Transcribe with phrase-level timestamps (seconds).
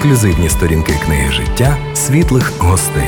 [0.00, 3.04] ексклюзивні сторінки книги життя світлих гостей.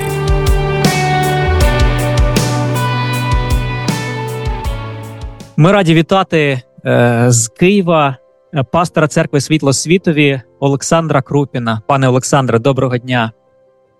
[5.56, 8.16] Ми раді вітати е, з Києва
[8.54, 11.82] е, пастора церкви Світло Світові Олександра Крупіна.
[11.86, 13.32] Пане Олександре, доброго дня.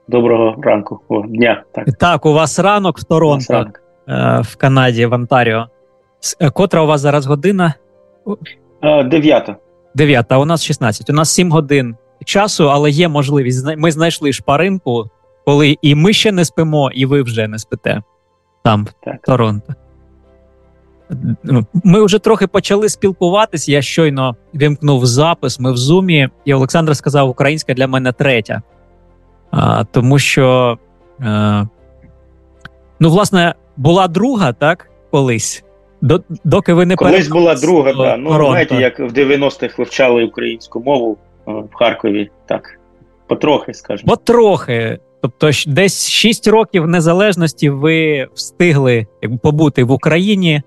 [0.08, 1.62] Доброго ранку О, дня.
[1.74, 3.82] Так, Так, у вас ранок в Торонто, ранок.
[4.08, 5.66] е, в Канаді, в Онтаріо.
[6.52, 7.74] Котра у вас зараз година?
[9.04, 9.56] Дев'ята.
[9.94, 11.10] Дев'ята, а у нас 16.
[11.10, 13.66] У нас 7 годин часу, але є можливість.
[13.76, 15.10] Ми знайшли шпаринку,
[15.46, 18.02] коли і ми ще не спимо, і ви вже не спите
[18.64, 19.74] там, в Торонто.
[21.42, 23.68] Ну, Ми вже трохи почали спілкуватись.
[23.68, 25.60] Я щойно вимкнув запис.
[25.60, 28.62] Ми в зумі, і Олександр сказав: українська для мене третя.
[29.50, 30.78] А, тому що,
[31.20, 31.68] е,
[33.00, 35.64] ну, власне, була друга, так, колись.
[36.00, 38.16] До, доки ви не Колись була друга, да.
[38.16, 42.30] ну знаєте, як в 90-х вивчали українську мову в Харкові.
[42.46, 42.78] Так,
[43.26, 44.16] потрохи, скажімо.
[44.16, 44.98] Потрохи.
[45.22, 50.62] Тобто, десь 6 років незалежності ви встигли якби, побути в Україні,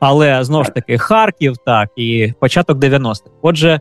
[0.00, 3.30] але знову ж таки Харків, так, і початок 90-х.
[3.42, 3.80] Отже,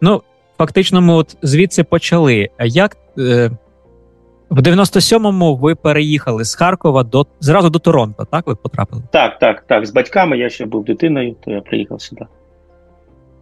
[0.00, 0.22] ну,
[0.58, 2.48] фактично, ми от звідси почали.
[2.58, 3.50] А Як е,
[4.50, 8.46] в 97-му ви переїхали з Харкова до зразу до Торонто, так?
[8.46, 9.02] Ви потрапили?
[9.12, 9.86] Так, так, так.
[9.86, 12.26] З батьками я ще був дитиною, то я приїхав сюди.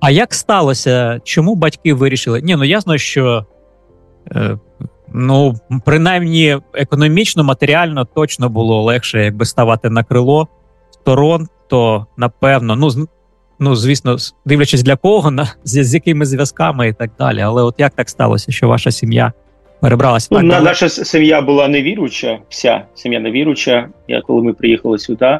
[0.00, 1.20] А як сталося?
[1.24, 2.42] Чому батьки вирішили?
[2.42, 3.46] Ні, ну ясно, що
[4.32, 4.58] е,
[5.12, 5.54] ну,
[5.84, 10.48] принаймні економічно, матеріально точно було легше, якби ставати на крило
[10.90, 12.76] в Торонто, напевно.
[12.76, 13.08] Ну,
[13.58, 17.40] ну звісно, дивлячись для кого, на, з, з якими зв'язками і так далі.
[17.40, 19.32] Але от як так сталося, що ваша сім'я
[19.80, 20.28] перебралася?
[20.30, 25.38] Ну, так, на, наша сім'я була невіруча, вся сім'я невіруча, я, коли ми приїхали сюди.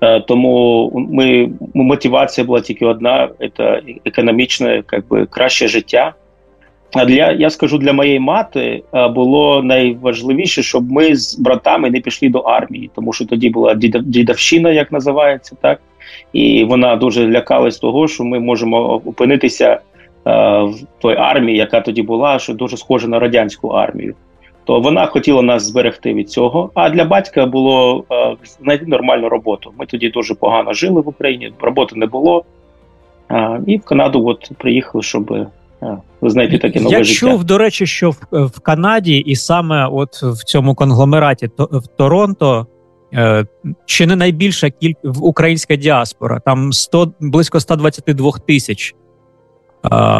[0.00, 6.14] Е, Тому ми, мотивація була тільки одна: це економічне, як би, краще життя.
[6.92, 12.00] А для я скажу для моєї мати е, було найважливіше, щоб ми з братами не
[12.00, 13.74] пішли до армії, тому що тоді була
[14.04, 15.80] дідовщина, як називається, так
[16.32, 19.80] і вона дуже лякалась того, що ми можемо опинитися е,
[20.62, 24.14] в той армії, яка тоді була, що дуже схожа на радянську армію.
[24.64, 26.70] То вона хотіла нас зберегти від цього.
[26.74, 29.72] А для батька було е, знайти нормальну роботу.
[29.78, 32.44] Ми тоді дуже погано жили в Україні, роботи не було.
[33.30, 35.46] Е, і в Канаду от приїхали, щоб е,
[36.22, 37.18] знайти таке нове Я життя.
[37.18, 41.86] чув, до речі, що в, в Канаді, і саме от в цьому конгломераті то, в
[41.86, 42.66] Торонто.
[43.86, 46.40] Чи не найбільша кількість українська діаспора?
[46.40, 48.94] Там 100, близько 122 тисяч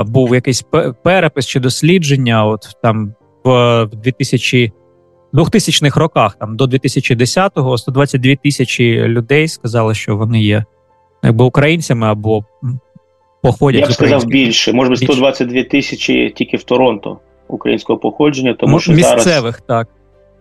[0.06, 0.64] був якийсь
[1.02, 2.46] перепис чи дослідження.
[2.46, 3.14] От там
[3.44, 4.72] в 2000
[5.32, 10.64] 2000-х роках, там до 2010-го, 122 тисячі людей сказали, що вони є
[11.22, 12.44] якби українцями або
[13.42, 17.18] походять Я б сказав більше, може 122 тисячі тільки в Торонто
[17.48, 19.88] українського походження, тому що зараз так.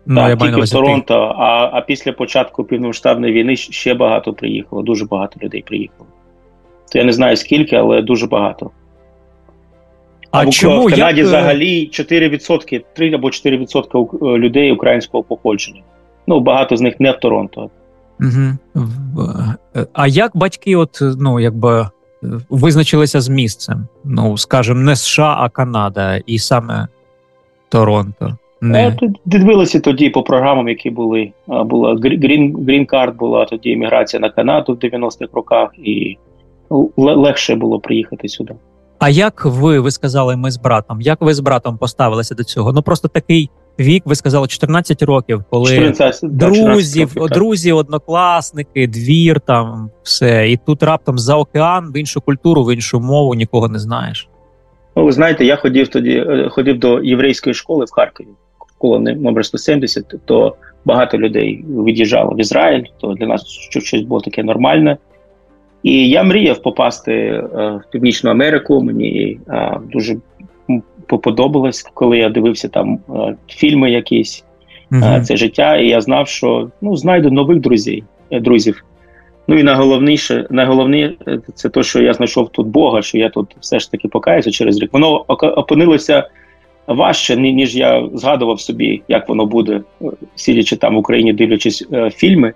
[0.05, 1.35] Ну, я так, маю тільки в Торонто.
[1.37, 6.05] А, а після початку повномасштабної війни ще багато приїхало, дуже багато людей приїхало.
[6.91, 8.71] То я не знаю скільки, але дуже багато.
[10.31, 14.71] А в, чому в Канаді як, е, взагалі 4%, 3 або 4% ук- е, людей
[14.71, 15.81] українського походження.
[16.27, 17.69] Ну, багато з них не в Торонто.
[18.19, 18.85] Угу.
[19.93, 21.87] А як батьки, от ну якби
[22.49, 23.87] визначилися з місцем?
[24.03, 26.87] Ну, скажімо, не США, а Канада, і саме
[27.69, 28.37] Торонто.
[28.61, 28.97] Не.
[29.25, 31.31] Дивилися тоді по програмам, які були.
[31.47, 36.17] Була Green, Green Card, була тоді імміграція на Канаду в 90-х роках, і
[36.97, 38.53] легше було приїхати сюди.
[38.99, 41.01] А як ви, ви сказали, ми з братом?
[41.01, 42.73] Як ви з братом поставилися до цього?
[42.73, 43.49] Ну просто такий
[43.79, 50.49] вік, ви сказали, 14 років, коли 14, друзів, років, друзі, однокласники, двір, там все.
[50.51, 54.29] І тут раптом за океан, в іншу культуру, в іншу мову нікого не знаєш.
[54.95, 58.27] Ну, ви знаєте, я ходив тоді, е, ходив до єврейської школи в Харкові,
[58.77, 60.55] школа не- номер 170, то
[60.85, 64.97] багато людей від'їжджало в Ізраїль, то для нас щось було таке нормальне.
[65.83, 68.81] І я мріяв попасти е, в Північну Америку.
[68.81, 70.17] Мені е, дуже
[71.07, 74.43] поподобалось, коли я дивився там е, фільми якісь,
[74.91, 75.23] Мгм.
[75.23, 78.03] це життя, і я знав, що ну, знайду нових друзів.
[78.31, 78.83] друзів.
[79.47, 81.15] Ну і найголовніше, найголовніше
[81.53, 84.79] це те, що я знайшов тут Бога, що я тут все ж таки покаюся через
[84.79, 84.93] рік.
[84.93, 86.29] Воно опинилося
[86.87, 89.81] важче, ніж я згадував собі, як воно буде,
[90.35, 92.53] сидячи там в Україні, дивлячись е, фільми.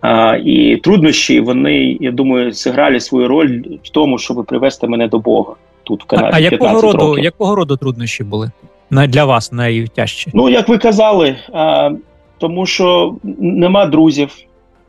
[0.00, 5.18] А, і труднощі, вони, я думаю, зіграли свою роль в тому, щоб привести мене до
[5.18, 6.30] Бога тут в Канаді.
[6.32, 7.24] а якого роду, років.
[7.24, 8.50] якого роду труднощі були
[8.90, 10.30] На- для вас найтяжчі?
[10.34, 11.90] Ну, як ви казали, а,
[12.38, 14.30] тому що нема друзів,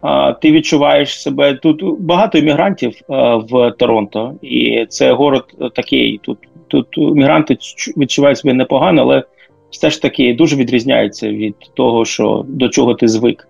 [0.01, 5.43] а, ти відчуваєш себе тут багато іммігрантів а, в Торонто, і це город
[5.75, 6.19] такий.
[6.23, 6.37] Тут
[6.67, 7.57] тут мігранти
[7.97, 9.23] відчувають себе непогано, але
[9.69, 13.47] все ж таки дуже відрізняється від того, що до чого ти звик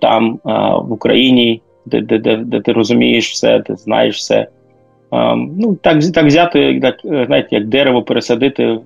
[0.00, 0.40] там,
[0.84, 4.46] в Україні, де де, де, де ти розумієш все, ти знаєш все.
[5.36, 8.78] Ну, Так так взяти, так, знаєте, як дерево пересадити,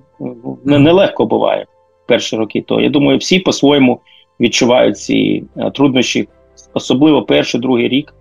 [0.65, 1.65] нелегко буває
[2.07, 2.63] перші роки.
[2.67, 3.99] То я думаю, всі по-своєму
[4.39, 5.43] відчувають ці
[5.73, 6.27] труднощі,
[6.73, 8.13] особливо перший другий рік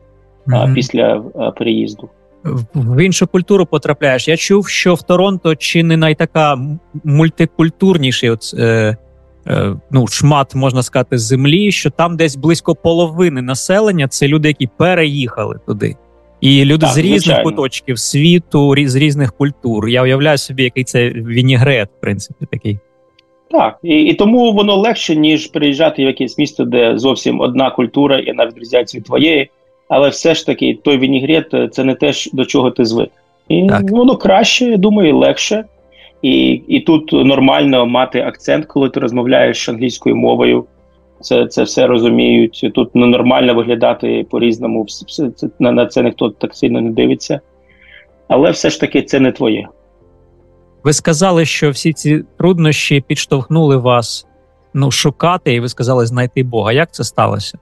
[0.46, 0.74] mm-hmm.
[0.74, 1.18] після
[1.58, 2.08] переїзду
[2.74, 4.28] в іншу культуру потрапляєш.
[4.28, 6.58] Я чув, що в Торонто чи не найтака
[7.04, 8.96] мультикультурніший от, е, е,
[9.90, 15.58] ну, шмат, можна сказати, землі, що там десь близько половини населення це люди, які переїхали
[15.66, 15.96] туди.
[16.40, 17.50] І люди так, з різних звичайно.
[17.50, 19.88] куточків світу, з різних культур.
[19.88, 22.78] Я уявляю собі, який це вінігрет, в принципі, такий.
[23.50, 28.18] Так, і і тому воно легше, ніж приїжджати в якесь місто, де зовсім одна культура
[28.18, 29.50] і вона відрізняється від твоєї
[29.88, 33.10] але все ж таки той вінігрет е, це не те, до чого ти звик.
[33.48, 33.90] І так.
[33.90, 35.64] воно краще, я думаю, легше.
[36.22, 40.64] І і тут нормально мати акцент, коли ти розмовляєш англійською мовою.
[41.20, 42.70] Це це все розуміють.
[42.74, 44.86] Тут нормально виглядати по-різному.
[45.58, 47.40] На, на це ніхто так сильно не дивиться.
[48.28, 49.68] Але все ж таки це не твоє.
[50.84, 54.26] Ви сказали, що всі ці труднощі підштовхнули вас
[54.74, 56.72] ну, шукати, і ви сказали знайти Бога.
[56.72, 57.58] Як це сталося?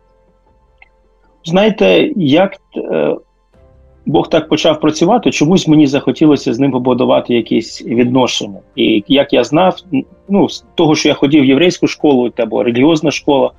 [1.45, 3.17] Знаєте, як е,
[4.07, 8.59] Бог так почав працювати, чомусь мені захотілося з ним побудувати якісь відношення.
[8.77, 9.77] І як я знав,
[10.29, 13.51] ну з того, що я ходив в єврейську школу або релігіозна школа,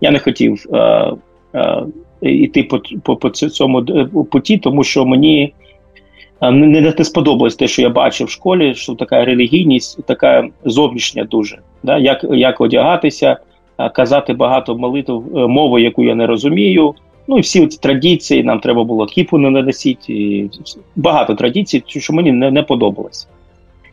[0.00, 1.12] я не хотів е,
[1.54, 1.84] е,
[2.22, 5.52] йти по по, по цьому е, путі, тому що мені
[6.40, 11.24] е, не, не сподобалось те, що я бачив в школі, що така релігійність, така зовнішня
[11.24, 11.58] дуже.
[11.82, 11.98] Да?
[11.98, 13.36] Як як одягатися,
[13.94, 16.94] казати багато молитв мовою, яку я не розумію.
[17.28, 20.50] Ну і всі ці традиції, нам треба було кіпу не наносити, і
[20.96, 23.28] багато традицій, що мені не не подобалось.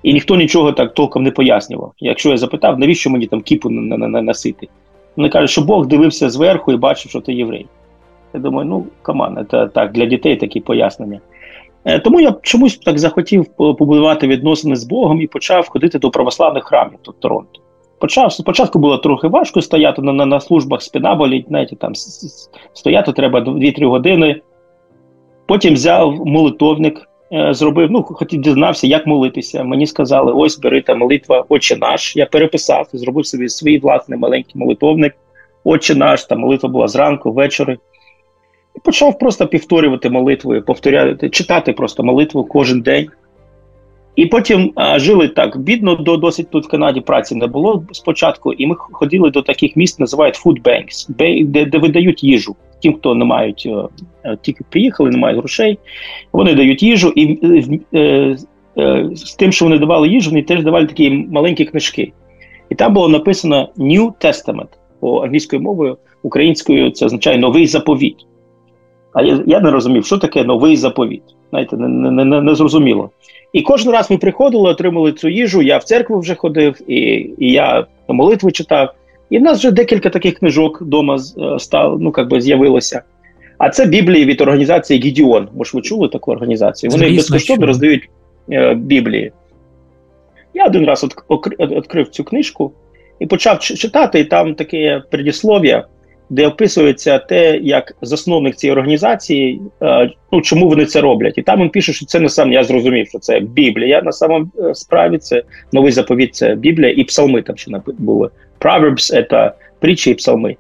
[0.04, 1.94] І ніхто нічого так толком не пояснював.
[2.00, 4.68] Якщо я запитав, навіщо мені там кіпу наносити?
[5.16, 7.66] Вони кажуть, що Бог дивився зверху і бачив, що ти єврей.
[8.34, 11.20] Я думаю, ну каман, це так для дітей такі пояснення.
[11.86, 16.64] Е, тому я чомусь так захотів побудувати відносини з Богом і почав ходити до православних
[16.64, 17.61] храмів тут Торонто.
[18.02, 21.96] Почав спочатку було трохи важко стояти на на, на службах спина боліть, знаєте, там
[22.74, 24.42] стояти треба 2-3 години.
[25.46, 29.64] Потім взяв молитовник, е, зробив, ну, хотів дізнався, як молитися.
[29.64, 32.16] Мені сказали, ось бери та молитва, Отче наш.
[32.16, 35.16] Я переписав, зробив собі свій власний маленький молитовник.
[35.64, 37.78] Отче наш, та молитва була зранку, ввечері.
[38.76, 43.10] І почав просто повторювати молитву, повторяти, читати просто молитву кожен день.
[44.16, 48.54] І потім а, жили так бідно, до досить тут в Канаді праці не було спочатку,
[48.54, 51.06] і ми ходили до таких міст, називають food banks,
[51.44, 52.56] де, де видають їжу.
[52.82, 53.70] Тим, хто не мають,
[54.26, 55.80] е, тільки приїхали, не мають грошей,
[56.34, 58.38] вони дають їжу, і е, е,
[58.78, 62.12] е, з тим, що вони давали їжу, вони теж давали такі маленькі книжки.
[62.70, 64.70] І там було написано New Testament
[65.00, 68.16] по англійською мовою, українською це означає новий заповіт.
[69.14, 71.24] А я я не розумів, що таке новий заповіт.
[71.50, 73.10] Знаєте, не, не, не, не зрозуміло.
[73.54, 75.62] І кожен раз ми приходили, отримали цю їжу.
[75.62, 76.96] Я в церкву вже ходив, і
[77.38, 78.94] і я молитви читав.
[79.30, 83.02] І в нас вже декілька таких книжок вдома е, стало, ну як би з'явилося.
[83.58, 85.48] А це Біблії від організації Гідіон.
[85.56, 86.90] Може, ви чули таку організацію?
[86.92, 88.10] Вони безкоштовно роздають
[88.52, 89.32] е, Біблії.
[90.54, 91.08] Я один раз
[91.60, 92.72] відкрив цю книжку
[93.20, 95.86] і почав читати, і там таке предіслов'я
[96.32, 101.62] де описується те, як засновник цієї організації, е, ну чому вони це роблять, і там
[101.62, 105.18] він пише, що це не сам я зрозумів, що це Біблія на самому е, справі.
[105.18, 108.30] Це новий заповіт, це Біблія і псалми там ще були.
[108.60, 110.56] Proverbs– це притчі і псалми.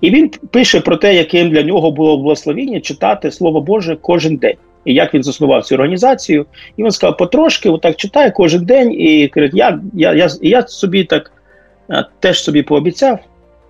[0.00, 4.56] І він пише про те, яким для нього було благословіння читати Слово Боже кожен день.
[4.84, 9.28] І як він заснував цю організацію, і він сказав, потрошки, отак читає кожен день, і
[9.28, 11.32] каже, я я, я, я собі так
[12.20, 13.18] теж собі пообіцяв,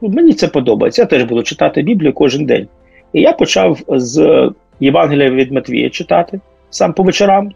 [0.08, 1.02] мені це подобається.
[1.02, 2.68] Я теж буду читати Біблію кожен день.
[3.12, 6.40] І я почав з Євангелія від Матвія читати
[6.70, 7.50] сам по вечорам.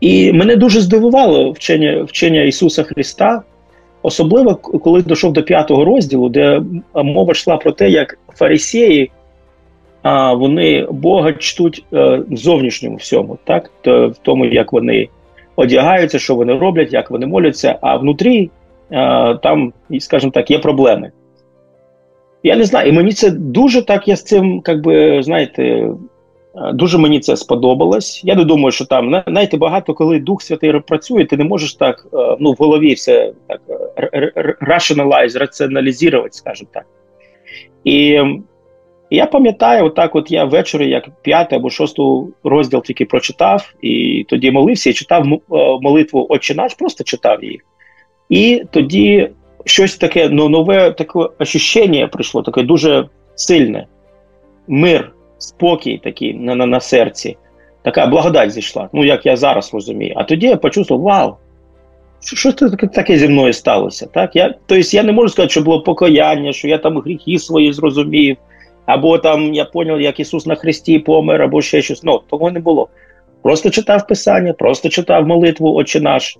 [0.00, 3.42] І мене дуже здивувало вчення вчення Ісуса Христа,
[4.02, 6.62] особливо коли дійшов до п'ятого розділу, де
[6.94, 9.10] мова йшла про те, як фарисеї
[10.02, 13.70] а, вони Бога чтуть е, в зовнішньому всьому, так?
[13.84, 15.08] в тому, як вони
[15.56, 18.50] одягаються, що вони роблять, як вони моляться, а внутрі
[18.90, 21.10] а, там, скажімо так, є проблеми.
[22.42, 25.92] Я не знаю, і мені це дуже так, я з цим, як би, знаєте, е,
[26.74, 28.24] дуже мені це сподобалось.
[28.24, 32.06] Я не думаю, що там, знаєте, багато коли Дух Святий працює, ти не можеш так
[32.14, 33.60] е, ну, в голові все так
[33.98, 36.86] е, rationalize, раціоналізувати, скажімо так.
[37.84, 38.20] І
[39.10, 44.50] я пам'ятаю, отак, от я ввечері, як п'ятий або шосту розділ тільки прочитав, і тоді
[44.50, 45.38] молився і читав е,
[45.80, 47.60] молитву Отче наш, просто читав її.
[48.28, 49.30] І тоді
[49.64, 53.86] щось таке ну, нове таке ощущення прийшло, таке дуже сильне.
[54.68, 57.36] Мир, спокій такий на, на, на серці,
[57.82, 58.88] така благодать зійшла.
[58.92, 60.14] Ну, як я зараз розумію.
[60.16, 61.34] А тоді я почувствував, вау!
[62.22, 64.06] Що що таке, таке зі мною сталося?
[64.06, 64.36] Так?
[64.36, 68.36] Я, Тобто я не можу сказати, що було покаяння, що я там гріхи свої зрозумів,
[68.86, 72.02] або там я зрозумів, як Ісус на Христі помер, або ще щось.
[72.02, 72.88] Ну, того не було.
[73.42, 76.38] Просто читав Писання, просто читав молитву Отче наш.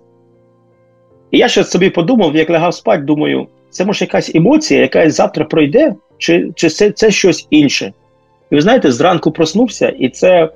[1.30, 5.44] І я ще собі подумав, як лягав спати, думаю, це може якась емоція, яка завтра
[5.44, 7.92] пройде, чи чи це це щось інше.
[8.50, 10.48] І ви знаєте, зранку проснувся, і це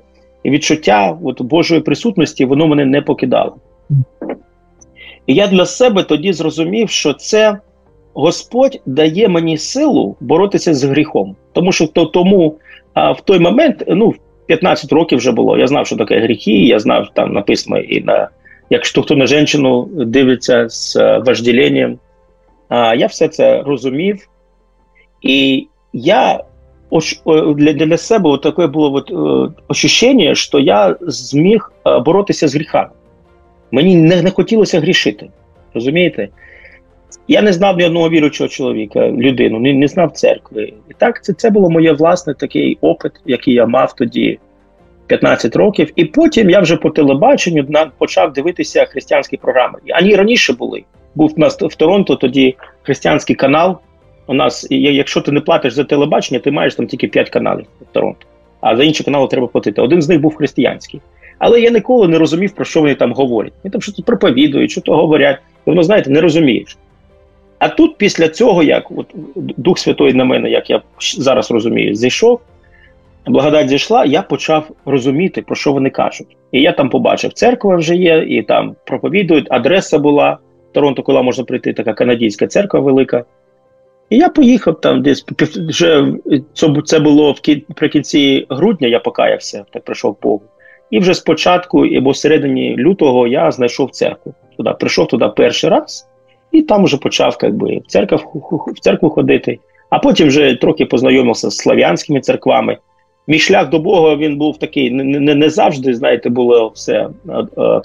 [0.45, 3.55] відчуття от, Божої присутності, воно мене не покидало.
[5.27, 7.57] І я для себе тоді зрозумів, що це
[8.13, 11.35] Господь дає мені силу боротися з гріхом.
[11.53, 12.55] Тому що то, тому
[12.93, 14.13] а, в той момент, ну,
[14.45, 18.29] 15 років вже було, я знав, що таке гріхи, я знав, там написано і на
[18.69, 21.97] якщо хто на жінку дивиться з е,
[22.69, 24.27] а, я все це розумів.
[25.21, 26.43] І я
[27.65, 29.11] для себе таке було от,
[29.67, 32.89] ощущення, е, що я зміг е, боротися з гріхами.
[33.71, 35.29] Мені не, не хотілося грішити.
[35.73, 36.29] Розумієте?
[37.27, 40.73] Я не знав ні одного віруючого чоловіка, людину, не не знав церкви.
[40.89, 44.39] І так, це це було моє власне такий опит, який я мав тоді
[45.07, 45.91] 15 років.
[45.95, 49.79] І потім я вже по телебаченню почав дивитися християнські програми.
[49.89, 50.83] Ані раніше були.
[51.15, 53.77] Був у нас в Торонто тоді християнський канал.
[54.27, 57.93] У нас, якщо ти не платиш за телебачення, ти маєш там тільки 5 каналів в
[57.93, 58.25] Торонто.
[58.61, 59.81] А за інші канали треба платити.
[59.81, 61.01] Один з них був християнський.
[61.39, 63.53] Але я ніколи не розумів, про що вони там говорять.
[63.63, 65.39] Вони там щось проповідують, що то говорять.
[65.67, 66.77] І воно, знаєте, не розумієш.
[67.59, 70.81] А тут, після цього, як от Дух Святой на мене, як я
[71.17, 72.39] зараз розумію, зайшов,
[73.27, 76.37] благодать зійшла, я почав розуміти, про що вони кажуть.
[76.51, 80.37] І я там побачив, церква вже є, і там проповідують, адреса була.
[80.71, 83.23] Торонто, коли можна прийти, така канадійська церква велика.
[84.09, 85.25] І я поїхав там десь
[85.69, 86.13] вже
[86.85, 90.41] це було в грудня, я покаявся, так прийшов Богу.
[90.91, 94.33] І вже спочатку, або всередині лютого, я знайшов церкву.
[94.57, 96.07] Туди прийшов туди перший раз,
[96.51, 98.17] і там вже почав якби, в церкву
[98.67, 99.59] в церкву ходити.
[99.89, 102.77] А потім вже трохи познайомився з слав'янськими церквами.
[103.27, 107.07] Мій шлях до Бога він був такий, не не, не завжди, знаєте, було все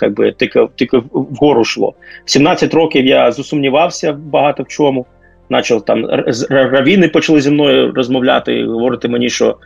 [0.02, 1.94] якби, тільки тільки вгору йшло.
[2.25, 5.06] В 17 років я засумнівався багато в чому.
[5.49, 6.06] Почав там
[6.50, 9.56] равіни почали зі мною розмовляти і говорити мені, що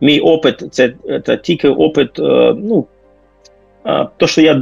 [0.00, 0.92] мій опит це
[1.24, 2.86] це тільки опит, е, ну
[4.16, 4.60] то, що я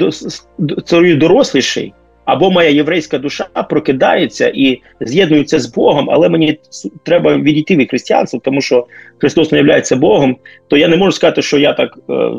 [0.85, 1.93] царюю доросліший,
[2.30, 6.60] або моя єврейська душа прокидається і з'єднується з Богом, але мені
[7.04, 8.88] треба відійти від християнства, тому що
[9.18, 10.38] Христос не є Богом.
[10.68, 12.32] То я не можу сказати, що я так е,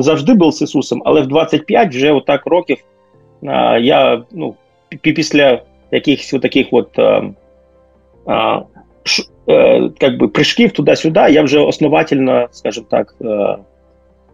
[0.00, 2.78] завжди був з Ісусом, але в 25 вже отак років
[3.80, 4.54] я ну,
[5.02, 6.98] після якихось таких от.
[8.28, 8.64] А,
[9.46, 13.56] э, как бы прыжків туди-сюди, я вже основательно, скажімо так, е,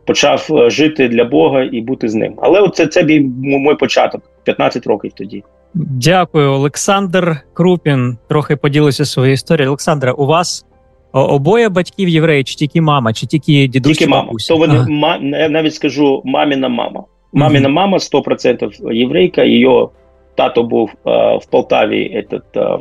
[0.10, 2.34] почав е, жити для Бога і бути з ним.
[2.38, 5.44] Але це це мій мій початок, 15 років тоді.
[5.74, 8.18] Дякую, Олександр Крупін.
[8.30, 9.70] Трохи поділився своєю історією.
[9.70, 10.66] Олександре, у вас
[11.12, 13.98] обоє батьків євреї, чи тільки мама, чи тільки дідусь?
[13.98, 14.32] Тільки мама.
[14.48, 17.04] То вони ма, я навіть скажу маміна мама.
[17.34, 19.44] Маміна мама 100% єврейка.
[19.44, 19.88] Її
[20.36, 22.80] тато був е, в Полтаві этот, е,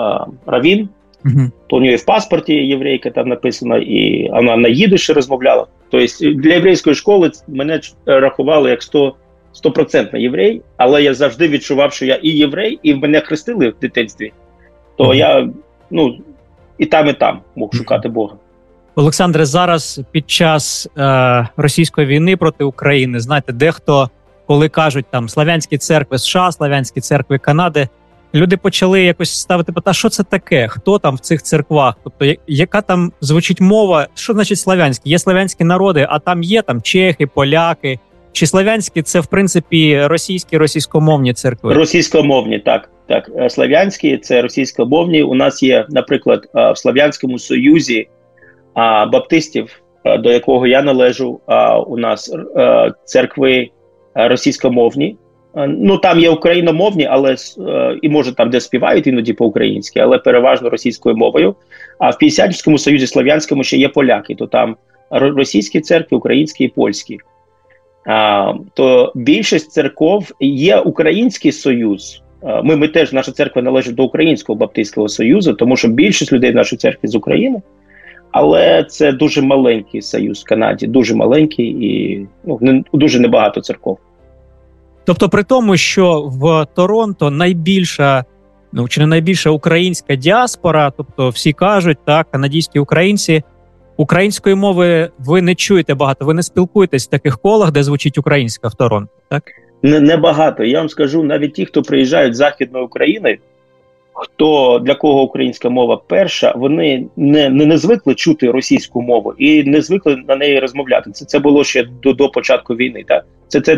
[0.00, 0.88] е, равін.
[1.24, 1.50] Угу.
[1.66, 5.66] То у нее в паспорті єврейка там написано, і вона на їдиші розмовляла.
[5.92, 9.14] Тобто для єврейської школи мене рахували як 100
[9.52, 14.32] стопроцентно єврей, але я завжди відчував, що я і єврей, і мене хрестили в дитинстві.
[14.98, 15.48] То mm я
[15.90, 16.18] ну
[16.78, 18.34] і там, і там мог шукати Бога.
[18.94, 24.10] Олександре, зараз під час е, російської війни проти України, знаєте, дехто,
[24.46, 27.88] коли кажуть там славянські церкви США, славянські церкви Канади
[28.34, 32.82] люди почали якось ставити питання, що це таке, хто там в цих церквах, тобто яка
[32.82, 35.10] там звучить мова, що значить славянські?
[35.10, 37.98] Є славянські народи, а там є там чехи, поляки.
[38.32, 41.74] Чи славянські це в принципі російські російськомовні церкви?
[41.74, 43.30] Російськомовні, так так.
[43.38, 45.22] Е, славянські це російськомовні.
[45.22, 48.08] У нас є, наприклад, е, в Слав'янському Союзі
[49.12, 51.40] баптистів, е, до якого я належу.
[51.86, 52.34] У нас
[53.04, 53.68] церкви
[54.14, 55.16] російськомовні,
[55.54, 60.70] ну там є україномовні, але е, і може там де співають іноді по-українськи, але переважно
[60.70, 61.54] російською мовою.
[61.98, 64.76] А в П'ятдесятському союзі Слов'янському ще є поляки, то там
[65.10, 67.18] російські церкви, українські і польські.
[68.06, 72.22] А, То більшість церков є Український Союз.
[72.64, 76.54] Ми ми теж наша церква належить до Українського Баптистського Союзу, тому що більшість людей в
[76.54, 77.62] нашій церкві з України.
[78.30, 83.98] але це дуже маленький союз в Канаді, дуже маленький і ну, не, дуже небагато церков.
[85.04, 88.24] Тобто, при тому, що в Торонто найбільша,
[88.72, 93.42] ну чи не найбільша українська діаспора, тобто всі кажуть, так, канадійські українці.
[93.96, 98.68] Української мови ви не чуєте багато, ви не спілкуєтесь в таких колах, де звучить українська
[98.68, 99.42] в Торонто, так?
[99.82, 100.20] Не, не.
[100.58, 103.38] Я вам скажу, навіть ті, хто приїжджають з Західної України,
[104.12, 109.64] хто для кого українська мова перша, вони не не, не звикли чути російську мову і
[109.64, 111.10] не звикли на неї розмовляти.
[111.10, 113.04] Це це було ще до до початку війни.
[113.08, 113.24] Так?
[113.48, 113.76] Це це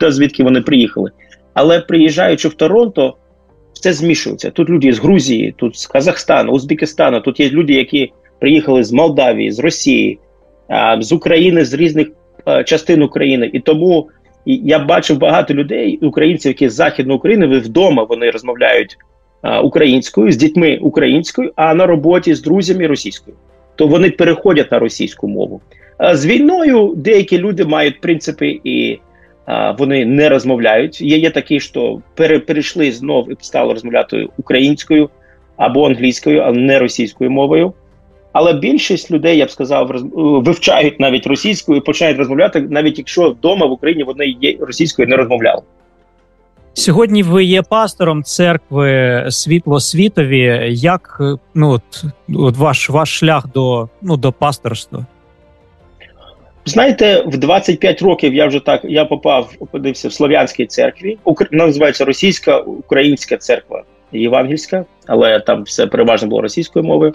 [0.00, 1.10] те, звідки вони приїхали.
[1.54, 3.16] Але приїжджаючи в Торонто,
[3.72, 4.50] все змішується.
[4.50, 9.50] Тут люди з Грузії, тут з Казахстану, Узбекистану, тут є люди, які приїхали з Молдавії,
[9.50, 10.18] з Росії,
[11.00, 12.08] з України, з різних
[12.64, 13.50] частин України.
[13.52, 14.08] І тому
[14.46, 18.96] я бачив багато людей, українців, які з Західної України, вдома вони розмовляють
[19.62, 23.36] українською, з дітьми українською, а на роботі з друзями російською.
[23.76, 25.60] То вони переходять на російську мову.
[26.12, 28.98] З війною деякі люди мають принципи і
[29.78, 31.00] вони не розмовляють.
[31.00, 35.10] Є є такі, що перейшли знов і стали розмовляти українською
[35.56, 37.72] або англійською, а не російською мовою.
[38.32, 43.66] Але більшість людей, я б сказав, вивчають навіть російською і починають розмовляти, навіть якщо вдома
[43.66, 45.62] в Україні вони є російською не розмовляли.
[46.78, 50.66] Сьогодні ви є пастором церкви Світло Світові.
[50.70, 51.20] Як
[51.54, 52.04] ну от,
[52.34, 55.06] от ваш ваш шлях до ну до пасторства?
[56.64, 61.18] Знаєте, в 25 років я вже так я попав, опинився в Слов'янській церкві.
[61.24, 61.46] Укра...
[61.50, 63.82] називається Російська Українська церква
[64.12, 67.14] Євангельська, але там все переважно було російською мовою.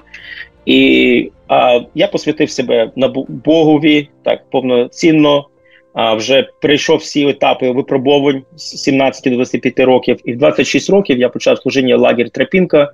[0.66, 5.48] І а, я посвятив себе на Богові так повноцінно
[5.94, 11.20] а вже прийшов всі етапи випробовань з 17 до 25 років, і в 26 років
[11.20, 12.92] я почав служіння лагерь Трапінка.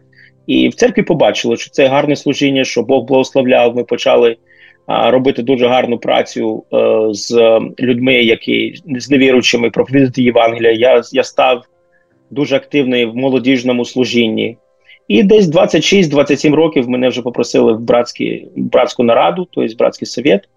[0.48, 3.76] І в церкві побачили, що це гарне служіння, що Бог благословляв.
[3.76, 4.38] Ми почали
[4.86, 6.78] а, робити дуже гарну працю е,
[7.14, 10.72] з людьми, які з невіруючими проповідати Євангелія.
[10.72, 11.64] Я я став
[12.30, 14.58] дуже активний в молодіжному служінні.
[15.08, 20.50] І десь 26-27 років мене вже попросили в братські, братську нараду, тобто братський совет.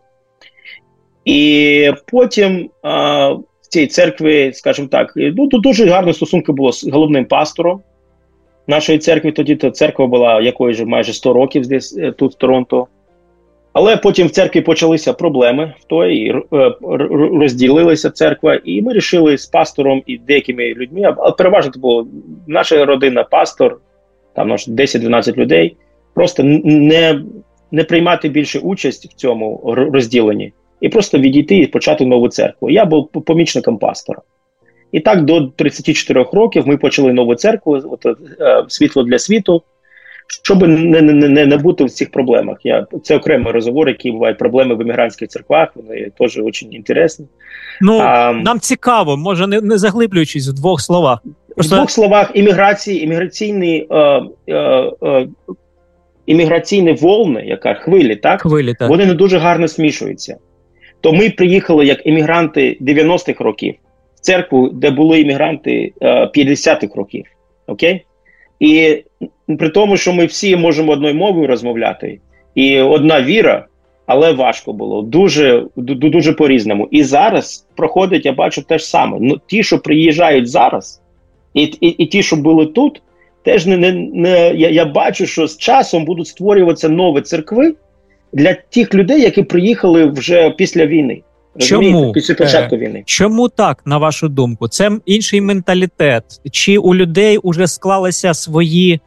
[1.25, 6.89] І потім а, в цій церкві, скажімо так, ну тут дуже гарні стосунки було з
[6.89, 7.81] головним пастором
[8.67, 9.33] нашої церкви.
[9.33, 12.87] Тоді то церква була якою ж майже 100 років здесь е, тут в Торонто.
[13.73, 16.73] Але потім в церкві почалися проблеми в той е,
[17.11, 21.15] розділилася церква, і ми вирішили з пастором і деякими людьми.
[21.19, 22.07] А переважно це було
[22.47, 23.81] наша родина, пастор,
[24.37, 25.77] там 10-12 людей.
[26.15, 27.23] Просто не
[27.75, 32.71] не приймати більше участь в цьому розділенні і просто відійти і почати нову церкву.
[32.71, 34.21] Я був помічником пастора.
[34.93, 38.07] І так до 34 років ми почали нову церкву, от,
[38.41, 39.63] е, світло для світу,
[40.45, 42.57] щоб не не, не, не бути в цих проблемах.
[42.65, 47.27] Я, Це окремий розговор, які бувають проблеми в емігрантських церквах, вони теж дуже інтересні.
[47.81, 51.19] Ну, а, Нам цікаво, може, не не заглиблюючись в двох словах.
[51.55, 51.75] Просто...
[51.75, 53.97] В двох словах імміграції, імміграційні е,
[54.49, 54.57] е,
[55.03, 55.27] е,
[56.27, 58.43] імміграційні волни, яка хвилі, так?
[58.43, 58.89] Хвилі, так.
[58.89, 60.37] вони не дуже гарно смішуються
[61.03, 63.75] то ми приїхали як іммігранти 90-х років
[64.15, 67.25] в церкву, де були іммігранти 50-х е, років.
[67.67, 68.05] Окей?
[68.61, 69.03] І
[69.59, 72.21] при тому, що ми всі можемо одною мовою розмовляти,
[72.55, 73.67] і одна віра,
[74.07, 76.89] але важко було дуже дуже по-різному.
[76.91, 79.19] І зараз проходить, я бачу те ж саме.
[79.21, 81.03] Ну, Ті, що приїжджають зараз,
[81.55, 83.03] і і, і ті, що були тут,
[83.45, 87.75] теж не не, не я, я бачу, що з часом будуть створюватися нові церкви
[88.33, 91.23] для тих людей, які приїхали вже після війни.
[91.59, 93.03] Чому після початку війни?
[93.07, 94.69] Чому так, на вашу думку?
[94.69, 96.25] Це інший менталітет?
[96.51, 99.01] Чи у людей вже склалися свої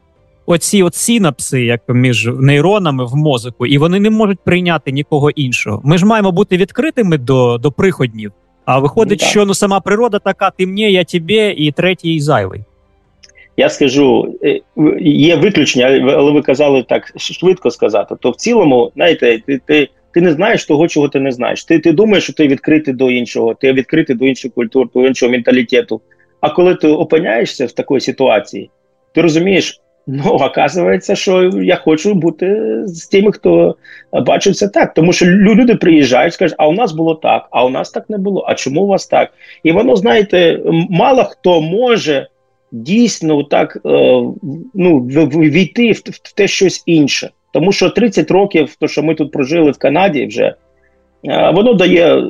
[0.46, 5.82] оці от синапси, як між нейронами в мозку, і вони не можуть прийняти нікого іншого?
[5.84, 8.32] Ми ж маємо бути відкритими до до приходнів.
[8.66, 12.64] А виходить, ну, що ну сама природа така, ти мені, я тебе, і третій зайвий.
[13.58, 14.62] Я скажу, е,
[15.02, 18.16] є виключення, але ви казали так швидко сказати.
[18.20, 21.64] То в цілому, знаєте, ти ти, ти не знаєш того, чого ти не знаєш.
[21.64, 25.32] Ти ти думаєш, що ти відкритий до іншого, ти відкритий до іншої культури, до іншого
[25.32, 26.02] менталітету.
[26.42, 28.70] А коли ти опиняєшся в такій ситуації,
[29.14, 33.76] ти розумієш, ну оказується, що я хочу бути з тими, хто
[34.12, 34.94] бачиться так.
[34.94, 38.18] Тому що люди приїжджають, скажуть, а у нас було так, а у нас так не
[38.18, 38.46] було.
[38.48, 39.34] А чому у вас так?
[39.64, 42.28] І воно, знаєте, мало хто може
[42.72, 44.24] дійсно так е,
[44.74, 47.30] ну, війти в те щось інше.
[47.54, 50.56] Тому що 30 років, то що ми тут прожили в Канаді, вже
[51.54, 52.24] воно дає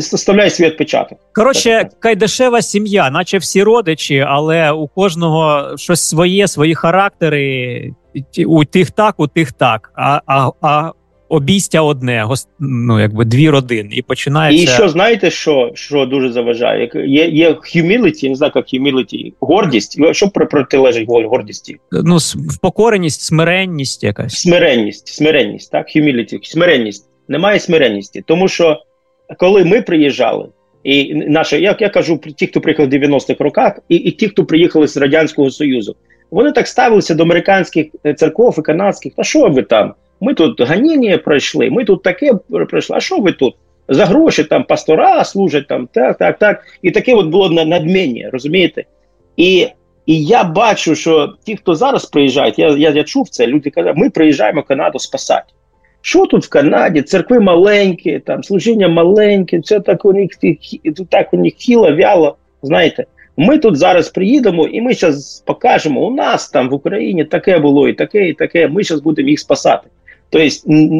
[0.00, 1.18] составляє свій відпечаток.
[1.32, 7.90] Коротше, кайдешева сім'я, наче всі родичі, але у кожного щось своє, свої характери.
[8.46, 9.92] У тих так, у тих так.
[9.96, 10.92] А а, а
[11.28, 12.26] обійстя одне,
[12.58, 13.90] ну, якби дві родини.
[13.92, 14.64] І починається.
[14.64, 16.90] І що знаєте, що що дуже заважає?
[16.94, 20.14] Є є humility, не знаю, як humility, гордість.
[20.14, 21.76] Що протилежить гордісті?
[21.92, 22.16] Ну,
[22.50, 24.34] впокореність, смиренність якась.
[24.34, 27.08] Смиренність, смиренність, так, humility, смиренність.
[27.28, 28.80] Немає смиренності, тому що
[29.38, 30.48] коли ми приїжджали,
[30.84, 34.44] і наше, як я кажу, ті, хто приїхав в 90-х роках, і і ті, хто
[34.44, 35.96] приїхали з Радянського Союзу,
[36.30, 39.12] вони так ставилися до американських е, церков і канадських.
[39.16, 39.94] Та що ви там?
[40.20, 42.32] Ми тут ганіння пройшли, ми тут таке
[42.68, 42.96] пройшли.
[42.96, 43.54] А що ви тут?
[43.88, 46.62] За гроші там пастора служать, там так, так, так.
[46.82, 48.84] І таке от було надміння, розумієте?
[49.36, 49.66] І
[50.06, 53.96] і я бачу, що ті, хто зараз приїжджають, я я, я чув це, люди кажуть,
[53.96, 55.52] ми приїжджаємо в Канаду спасати.
[56.00, 57.02] Що тут в Канаді?
[57.02, 60.30] Церкви маленькі, там служіння маленьке, все так у них
[61.10, 62.36] так у них хіло, вяло.
[62.62, 63.04] Знаєте,
[63.36, 67.88] ми тут зараз приїдемо і ми зараз покажемо, у нас там в Україні таке було,
[67.88, 68.68] і таке, і таке.
[68.68, 69.88] Ми зараз будемо їх спасати.
[70.30, 70.48] Тобто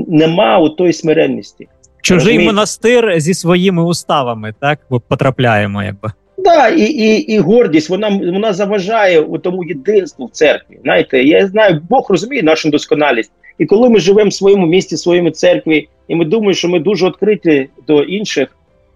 [0.09, 1.69] нема у той смиренності.
[2.03, 2.47] Чужий Розумієте?
[2.47, 6.13] монастир зі своїми уставами, так потрапляємо, якби.
[6.39, 10.79] Да, і і, і гордість вона вона заважає у тому єдинству в церкві.
[10.83, 13.33] Знаєте, я знаю, Бог розуміє нашу досконалість.
[13.59, 16.81] І коли ми живемо в своєму місті, в своєму церкві, і ми думаємо, що ми
[16.81, 18.49] дуже відкриті до інших,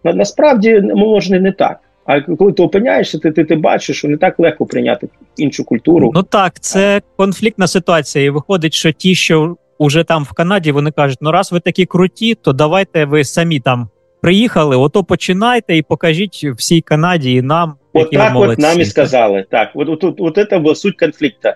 [0.04, 1.78] на, насправді може не так.
[2.04, 6.12] А коли ти опиняєшся, ти, ти ти бачиш, що не так легко прийняти іншу культуру.
[6.14, 8.24] Ну так, це конфліктна ситуація.
[8.24, 11.86] І виходить, що ті, що уже там в Канаді, вони кажуть: ну раз ви такі
[11.86, 13.88] круті, то давайте ви самі там
[14.20, 17.74] приїхали, ото починайте і покажіть всій Канаді і нам.
[17.92, 19.44] От так от нам і сказали.
[19.50, 21.48] Так, от, от, от, от це була суть конфлікту.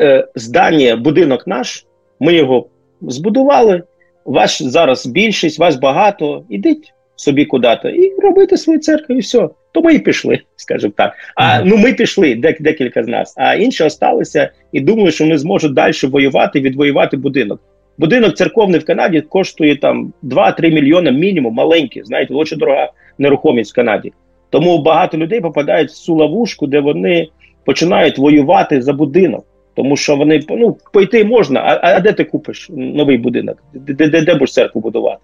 [0.00, 1.86] Е, здання, будинок наш.
[2.20, 2.66] Ми його
[3.00, 3.82] збудували.
[4.24, 6.44] Вас зараз більшість, вас багато.
[6.48, 9.48] Ідіть собі куди-то і робити свою церкву, і все.
[9.72, 11.12] То ми і пішли, скажімо так.
[11.34, 13.34] А ну ми пішли, дек, декілька з нас.
[13.36, 17.60] А інші осталися і думали, що вони зможуть далі воювати, відвоювати будинок.
[17.98, 22.02] Будинок церковний в Канаді коштує там 2-3 мільйони мінімум, маленький.
[22.04, 24.12] Знаєте, дуже дорога нерухомість в Канаді.
[24.50, 27.28] Тому багато людей попадають в цю ловушку, де вони
[27.64, 29.44] починають воювати за будинок.
[29.74, 33.62] Тому що вони ну, пойти можна, а а де ти купиш новий будинок?
[33.74, 35.20] Де де, де, де будеш церкву будувати?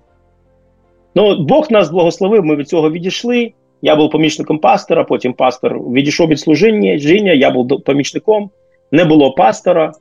[1.14, 3.52] Ну, Бог нас благословив, ми від цього відійшли.
[3.86, 8.50] Я був помічником пастора, потім пастор відійшов від служіння, жіння, я був помічником,
[8.92, 9.92] не було пастора,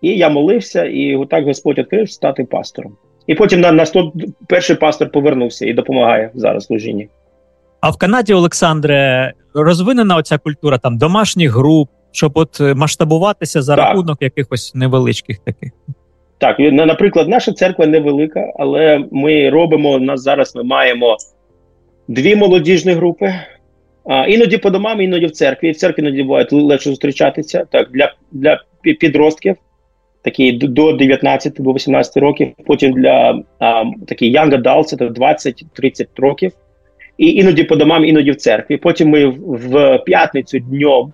[0.00, 2.92] і я молився, і так Господь відкрив стати пастором.
[3.26, 4.12] І потім на, на 100,
[4.48, 7.08] перший пастор повернувся і допомагає зараз служінні.
[7.80, 13.76] А в Канаді, Олександре, розвинена оця культура там домашніх груп, щоб от е, масштабуватися за
[13.76, 13.84] так.
[13.84, 15.72] рахунок якихось невеличких таких.
[16.38, 20.56] Так, наприклад, наша церква невелика, але ми робимо у нас зараз.
[20.56, 21.16] Ми маємо
[22.08, 23.34] дві молодіжні групи.
[24.04, 25.70] А, Іноді по домам, іноді в церкві.
[25.70, 27.64] В церкві іноді буває легше зустрічатися.
[27.70, 29.56] Так, для для підростків,
[30.22, 32.48] такі до 19 до 18 років.
[32.66, 36.52] Потім для а, такі young adults, це 20-30 років.
[37.18, 38.76] І іноді по домам, іноді в церкві.
[38.76, 41.12] Потім ми в, в п'ятницю днем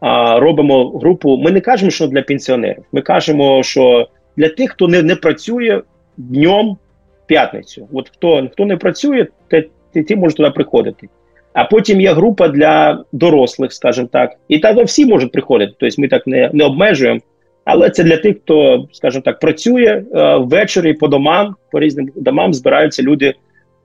[0.00, 1.36] а, робимо групу.
[1.36, 2.84] Ми не кажемо, що для пенсіонерів.
[2.92, 5.82] Ми кажемо, що для тих, хто не не працює
[6.16, 6.76] днем
[7.24, 7.88] в п'ятницю.
[7.92, 9.64] От хто хто не працює, те,
[10.02, 11.08] ті можуть туди приходити.
[11.52, 15.72] А потім є група для дорослих, скажімо так, і там всі можуть приходити.
[15.78, 17.20] Тобто ми так не не обмежуємо.
[17.64, 22.54] Але це для тих, хто, скажімо так, працює е, ввечері по домам, по різним домам
[22.54, 23.34] збираються люди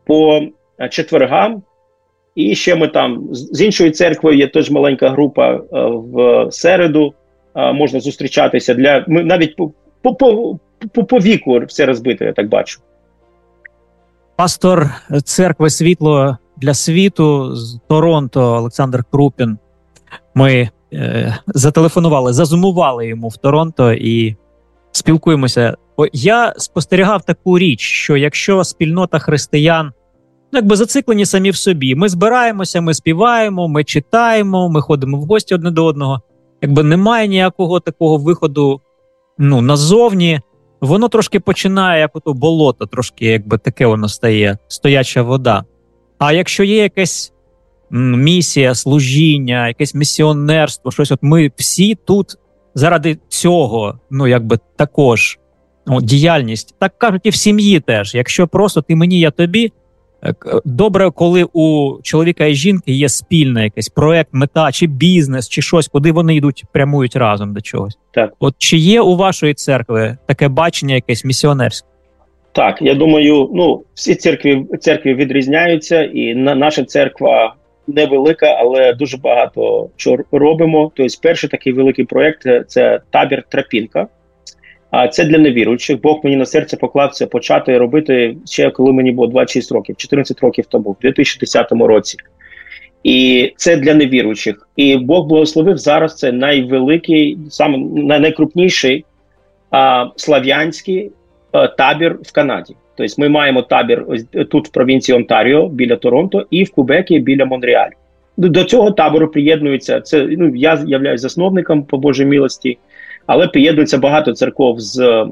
[0.06, 0.41] по
[0.82, 1.63] е, четвергам.
[2.36, 7.13] І ще ми там з іншою церквою є теж маленька група е, в середу.
[7.74, 10.13] Можна зустрічатися для ми навіть по по,
[10.93, 12.80] по, по, віку все розбито, я так бачу.
[14.39, 14.89] Пастор
[15.23, 19.58] церкви світло для світу з Торонто Олександр Крупін.
[20.36, 24.36] Ми е, зателефонували, зазумували йому в Торонто і
[24.91, 25.78] спілкуємося.
[26.13, 29.86] Я спостерігав таку річ, що якщо спільнота християн
[30.54, 35.21] ну, якби зациклені самі в собі, ми збираємося, ми співаємо, ми читаємо, ми ходимо в
[35.21, 36.21] гості одне до одного.
[36.62, 38.82] Якби немає ніякого такого виходу
[39.38, 40.41] ну, назовні,
[40.82, 45.63] воно трошки починає як ото болото, трошки якби таке воно стає, стояча вода.
[46.18, 47.34] А якщо є якась
[47.92, 52.36] місія, служіння, якесь місіонерство, щось, от ми всі тут
[52.76, 55.39] заради цього, ну якби також
[55.88, 58.15] ну, діяльність, так кажуть, і в сім'ї теж.
[58.15, 59.72] Якщо просто ти мені, я тобі.
[60.23, 60.34] Е,
[60.65, 65.88] добре, коли у чоловіка і жінки є спільний якийсь проект, мета чи бізнес, чи щось,
[65.88, 67.97] куди вони йдуть, прямують разом до чогось.
[68.12, 71.88] Так, от чи є у вашої церкви таке бачення, якесь місіонерське?
[72.51, 77.55] Так, я думаю, ну всі церкви церкви відрізняються, і на наша церква
[77.88, 80.91] невелика, але дуже багато що робимо.
[80.95, 84.08] Тобто, перший такий великий проєкт– це табір Трапінка.
[84.91, 86.02] А це для невіруючих.
[86.02, 90.39] Бог мені на серце поклав це почати робити ще коли мені було 26 років, 14
[90.39, 92.17] років тому, в 2010 році.
[93.04, 94.67] І це для невіруючих.
[94.75, 96.15] І Бог благословив зараз.
[96.15, 97.78] Це найвеликий, саме
[98.19, 99.06] найкрупніший
[99.71, 101.12] а, слав'янський
[101.52, 102.75] а, табір в Канаді.
[102.97, 104.06] Тобто ми маємо табір
[104.49, 107.93] тут в провінції Онтаріо біля Торонто і в Кубекі біля Монреалю.
[108.38, 110.28] До цього табору приєднується це.
[110.30, 112.78] Ну я являюсь засновником по Божій милості,
[113.30, 115.26] але приєднується багато церков з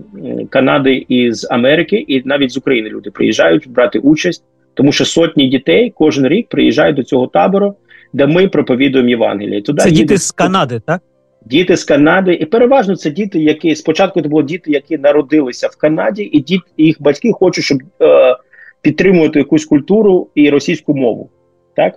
[0.49, 5.47] Канади і з Америки, і навіть з України люди приїжджають брати участь, тому що сотні
[5.47, 7.75] дітей кожен рік приїжджають до цього табору,
[8.13, 9.61] де ми проповідуємо Євангеліє.
[9.61, 11.01] Туди це діти з Канади, так?
[11.45, 15.77] Діти з Канади, і переважно це діти, які спочатку це були діти, які народилися в
[15.77, 18.35] Канаді, і діти, і їх батьки хочуть, щоб е,
[18.81, 21.29] підтримувати якусь культуру і російську мову,
[21.75, 21.93] так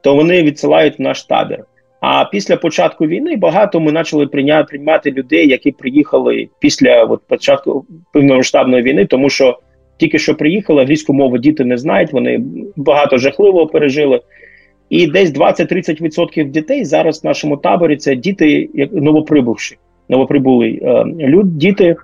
[0.00, 1.64] то вони відсилають в наш табір.
[2.00, 7.86] А після початку війни багато ми почали прийняти приймати людей, які приїхали після от, початку
[8.12, 9.58] повномасштабної війни, тому що
[9.96, 12.40] тільки що приїхали, англійську мову діти не знають, вони
[12.76, 14.20] багато жахливого пережили.
[14.90, 19.76] І десь 20-30% дітей зараз в нашому таборі це діти, як новоприбувші,
[20.08, 21.96] новоприбулі е, люд, діти.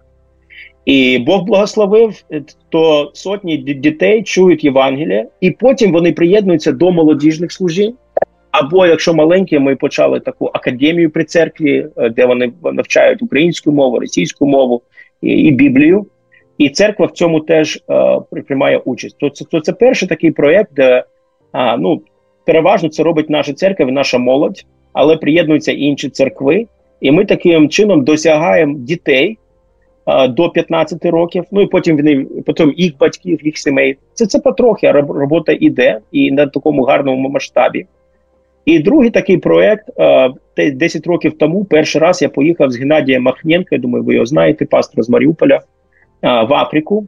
[0.84, 7.52] І Бог благословив, е, то сотні дітей чують Євангелія, і потім вони приєднуються до молодіжних
[7.52, 7.94] служінь.
[8.54, 14.00] Або якщо маленькі, ми почали таку академію при церкві, е, де вони навчають українську мову,
[14.00, 14.82] російську мову
[15.22, 16.06] і, і Біблію.
[16.58, 19.16] І церква в цьому теж е, приймає участь.
[19.18, 21.04] То це то це перший такий проєкт, де
[21.52, 22.02] а, ну
[22.46, 26.66] переважно це робить наша церква, наша молодь, але приєднуються інші церкви,
[27.00, 29.38] і ми таким чином досягаємо дітей
[30.04, 31.44] а, до 15 років.
[31.52, 33.96] Ну і потім вони потім їх батьків, їх сімей.
[34.12, 37.86] Це це потрохи робота іде і на такому гарному масштабі.
[38.64, 39.90] І другий такий проект
[40.74, 41.64] 10 років тому.
[41.64, 45.60] Перший раз я поїхав з Геннадієм Махненко, я думаю, ви його знаєте, пастор з Маріуполя
[46.22, 47.06] в Африку.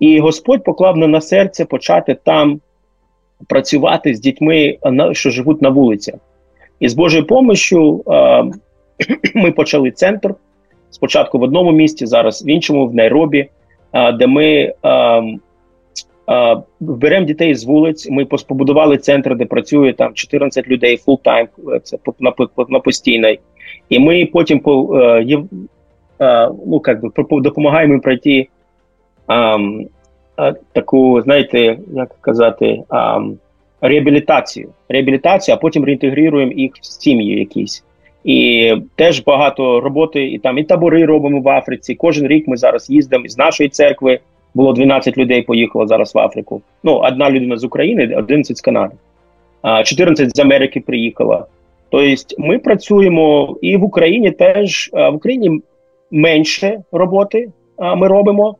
[0.00, 2.60] І Господь поклав на серце почати там
[3.48, 4.76] працювати з дітьми,
[5.12, 6.14] що живуть на вулицях.
[6.80, 8.02] І з Божою допомогою
[9.34, 10.34] ми почали центр
[10.90, 13.48] спочатку в одному місті, зараз в іншому, в Найробі,
[14.14, 14.74] де ми
[16.80, 18.10] беремо дітей з вулиць.
[18.10, 21.48] Ми побудували центр, де працює там 14 людей full-time,
[21.82, 22.32] це на,
[22.68, 23.40] на постійний.
[23.88, 25.24] І ми потім по, е,
[26.20, 28.48] е, ну, як би, допомагаємо пройти
[30.72, 32.82] таку, знаєте, як казати,
[33.80, 34.68] реабілітацію.
[34.88, 37.84] Реабілітацію, а потім реінтегруємо їх в сім'ї якісь.
[38.24, 41.94] І теж багато роботи, і там і табори робимо в Африці.
[41.94, 44.20] Кожен рік ми зараз їздимо з нашої церкви.
[44.54, 46.62] Було 12 людей, поїхало зараз в Африку.
[46.82, 48.94] Ну, одна людина з України, 11 з Канади,
[49.84, 51.46] 14 з Америки приїхала.
[51.90, 55.60] Тобто, ми працюємо і в Україні теж в Україні
[56.10, 57.48] менше роботи
[57.96, 58.56] ми робимо.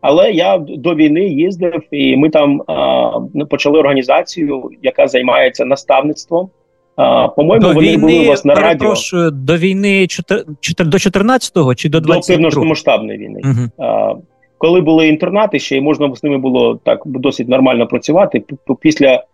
[0.00, 6.50] Але я до війни їздив, і ми там а, ну, почали організацію, яка займається наставництвом.
[6.96, 8.94] А, По-моєму, до вони війни, були у вас на радіо.
[9.32, 12.38] До війни 4, 4, до 14-го чи до 22-го?
[12.38, 13.40] До повномасштабної війни.
[13.44, 13.86] Угу.
[13.86, 14.14] А,
[14.60, 18.42] Коли були інтернати, ще й можна з ними було так досить нормально працювати.
[18.80, 19.24] Після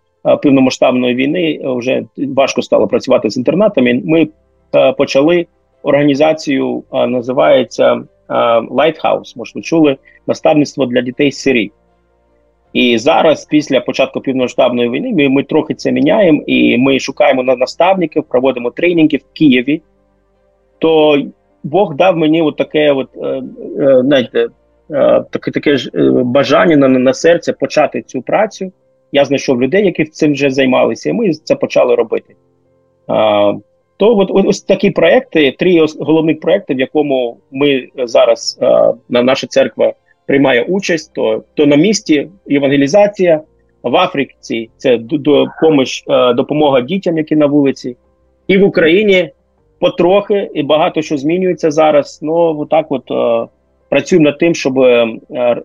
[0.43, 4.03] повномасштабної війни вже важко стало працювати з інтернатами.
[4.05, 4.29] Ми
[4.73, 5.47] а, почали
[5.83, 8.03] організацію, називається.
[9.37, 11.73] Може, ви чули наставництво для дітей з Сирії.
[12.73, 17.57] І зараз, після початку півномасштабної війни, ми ми трохи це міняємо, і ми шукаємо на
[17.57, 19.83] наставників, проводимо тренінги в Києві.
[20.79, 21.23] То
[21.65, 23.43] Бог дав мені от таке от, е,
[23.81, 24.49] е, знаєте, е,
[25.31, 28.73] таке таке ж е, бажання на, на серце почати цю працю.
[29.13, 32.35] Я знайшов людей, які цим вже займалися, і ми це почали робити.
[33.97, 38.59] То от ось такі проекти, три головних проекти, в якому ми зараз
[39.09, 39.93] на наша церква
[40.27, 43.41] приймає участь, то то на місці евангелізація
[43.83, 46.05] в Африці це допомож,
[46.37, 47.97] допомога дітям, які на вулиці,
[48.47, 49.31] і в Україні
[49.79, 52.19] потрохи і багато що змінюється зараз.
[52.23, 53.11] Ну так, от
[53.89, 54.79] працюємо над тим, щоб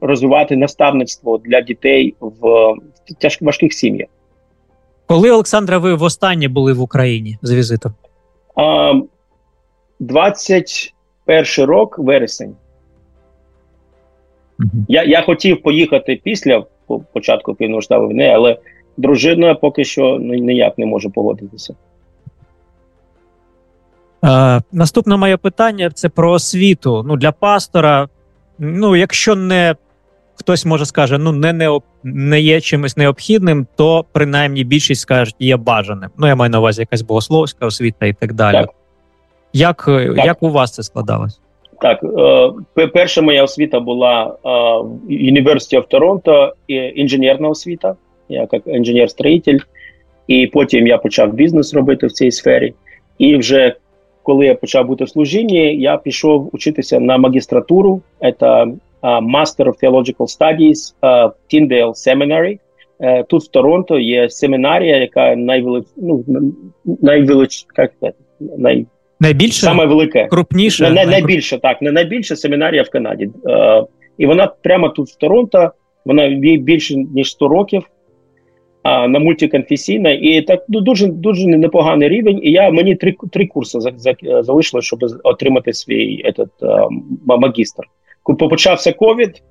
[0.02, 2.74] розвивати наставництво для дітей в
[3.20, 4.08] тяжких важких сім'ях.
[5.06, 7.94] Коли Олександра, ви востаннє були в Україні з візитом?
[10.00, 12.56] 21 рок, вересень.
[14.60, 14.86] -hmm.
[14.88, 16.66] Я я хотів поїхати після
[17.14, 18.58] початку півномасштабної війни, але
[18.98, 21.76] дружина поки що ніяк не може погодитися.
[24.24, 27.04] Е, наступне моє питання це про освіту.
[27.08, 28.08] Ну, Для пастора.
[28.60, 29.76] Ну, якщо не
[30.36, 35.58] хтось може скаже, ну не не, не є чимось необхідним, то принаймні більшість скажуть, є
[35.58, 36.10] бажаним.
[36.18, 38.56] Ну я маю на увазі якась богословська освіта і так далі.
[38.56, 38.70] Так.
[39.54, 40.26] Як так.
[40.26, 41.40] як у вас це складалось?
[41.82, 42.04] Так,
[42.78, 44.50] е, перша моя освіта була е,
[45.32, 46.52] University of Toronto,
[46.96, 47.96] інженерна освіта,
[48.30, 49.60] я як інженер-строїтель,
[50.28, 52.74] і потім я почав бізнес робити в цій сфері.
[53.18, 53.76] І вже
[54.24, 58.02] коли я почав бути в служінні, я пішов учитися на магістратуру.
[58.40, 58.68] Це
[59.04, 62.60] Master of Theological Studies uh, Tyndale Seminary.
[63.00, 65.86] Uh, тут в Торонто є семінарія, яка найвелич...
[65.98, 66.24] ну,
[67.02, 67.66] найвелич...
[67.78, 68.14] як це?
[68.58, 68.86] най...
[69.20, 73.30] Найбільше саме велике, крупніше най, найбільше так, не найбільша семінарія в Канаді.
[73.44, 75.72] Uh, і вона прямо тут в Торонто.
[76.06, 77.84] Вона більше ніж 100 років
[78.84, 82.40] а, на мультиконфесійна, і так ну, дуже дуже непоганий рівень.
[82.44, 84.14] І я мені три три курси за, за,
[84.44, 87.84] залишилось, щоб отримати свій этот, а, магістр.
[88.50, 89.44] Почався ковід,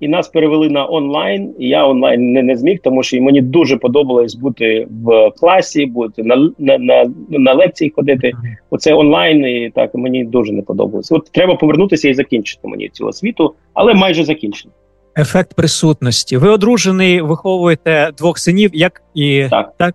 [0.00, 1.54] і нас перевели на онлайн.
[1.58, 6.22] і Я онлайн не, не зміг, тому що мені дуже подобалось бути в класі, бути
[6.22, 8.32] на на, на, на лекції ходити.
[8.70, 11.12] Оце онлайн, і так мені дуже не подобалось.
[11.12, 14.74] От треба повернутися і закінчити мені цю освіту, але майже закінчено.
[15.16, 16.36] Ефект присутності.
[16.36, 19.94] Ви одружений, виховуєте двох синів, як і так, так?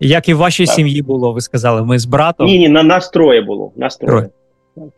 [0.00, 0.74] як і в вашій так.
[0.74, 2.46] сім'ї було, ви сказали, ми з братом.
[2.46, 3.72] Ні, ні, на нас троє було.
[3.76, 4.28] Нас троє.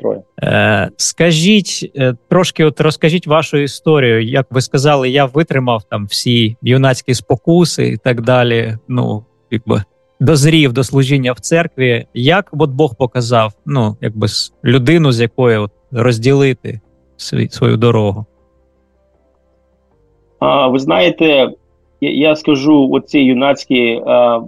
[0.00, 0.22] троє.
[0.42, 4.24] Е, Скажіть е, трошки, от розкажіть вашу історію.
[4.24, 8.78] Як ви сказали, я витримав там всі юнацькі спокуси і так далі.
[8.88, 9.82] Ну, якби
[10.20, 12.06] дозрів до служіння в церкві.
[12.14, 14.26] Як от Бог показав, ну, якби
[14.64, 16.80] людину, з якою от, розділити
[17.16, 18.26] свій, свою дорогу?
[20.70, 21.26] Ви знаєте,
[22.00, 24.40] я, я скажу оці юнацькі а,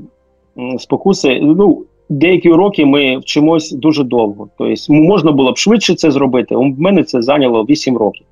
[0.79, 1.41] спокуси.
[1.43, 4.49] Ну, деякі уроки ми вчимось дуже довго.
[4.59, 6.55] Тобто, можна було б швидше це зробити.
[6.57, 8.27] У мене це зайняло 8 років.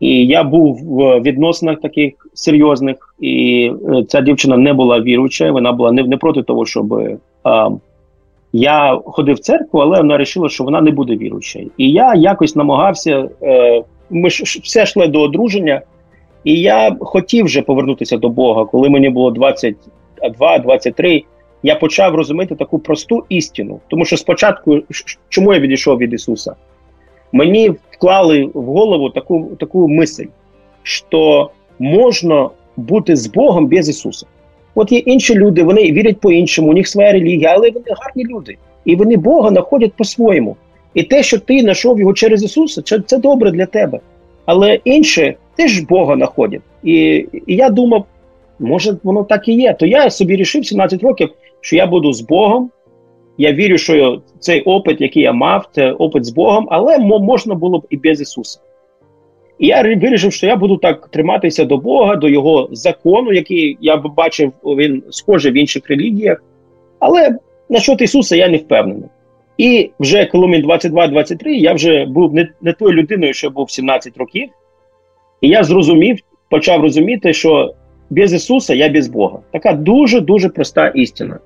[0.00, 5.72] І я був в відносинах таких серйозних, і е, ця дівчина не була віруюча, вона
[5.72, 7.70] була не, не проти того, щоб а,
[8.52, 11.70] я ходив в церкву, але вона вирішила, що вона не буде віруючою.
[11.76, 13.28] І я якось намагався.
[13.42, 15.82] Е, ми ж все йшли до одруження.
[16.44, 19.30] І я хотів вже повернутися до Бога, коли мені було
[20.22, 21.24] 22-23,
[21.62, 23.80] я почав розуміти таку просту істину.
[23.88, 24.78] Тому що спочатку,
[25.28, 26.54] чому я відійшов від Ісуса?
[27.32, 30.26] Мені вклали в голову таку таку мисль,
[30.82, 34.26] що можна бути з Богом без Ісуса.
[34.74, 38.56] От є інші люди, вони вірять по-іншому, у них своя релігія, але вони гарні люди.
[38.84, 40.56] І вони Бога знаходять по-своєму.
[40.94, 44.00] І те, що ти знайшов його через Ісуса, це, добре для тебе.
[44.48, 46.60] Але інші теж Бога знаходять.
[46.82, 46.94] І,
[47.46, 48.04] і я думав,
[48.58, 49.74] може воно так і є.
[49.74, 51.28] То я собі рішив 17 років,
[51.60, 52.70] що я буду з Богом.
[53.38, 57.78] Я вірю, що цей опит, який я мав, це опит з Богом, але можна було
[57.78, 58.60] б і без Ісуса.
[59.58, 63.96] І я вирішив, що я буду так триматися до Бога, до Його закону, який я
[63.96, 66.42] бачив, він схожий в інших релігіях.
[66.98, 69.08] Але насчет Ісуса я не впевнений.
[69.58, 74.16] І вже коли мені 22-23, я вже був не, не тою людиною, що був 17
[74.16, 74.48] років.
[75.40, 76.18] І я зрозумів,
[76.50, 77.74] почав розуміти, що
[78.10, 79.38] без Ісуса я без Бога.
[79.52, 81.38] Така дуже дуже проста істина.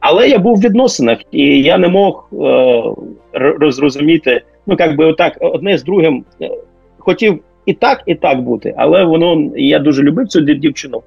[0.00, 2.82] Але я був в відносинах, і я не мог е,
[3.32, 6.50] розрозуміти, ну як би отак, одне з другим е,
[6.98, 11.02] хотів і так, і так бути, але воно я дуже любив цю дівчину.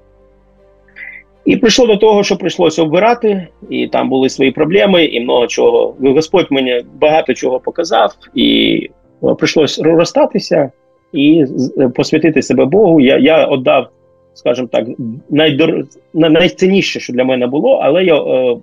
[1.45, 5.95] І прийшло до того, що прийшлося обирати, і там були свої проблеми, і много чого.
[5.99, 8.89] Господь мені багато чого показав, і
[9.23, 10.71] е, прийшлося розстатися
[11.13, 11.45] і
[11.77, 12.99] е, посвятити себе Богу.
[12.99, 13.89] Я я віддав,
[14.33, 14.87] скажімо так,
[15.29, 15.85] найдор...
[16.13, 18.57] найцінніше, що для мене було, але я е,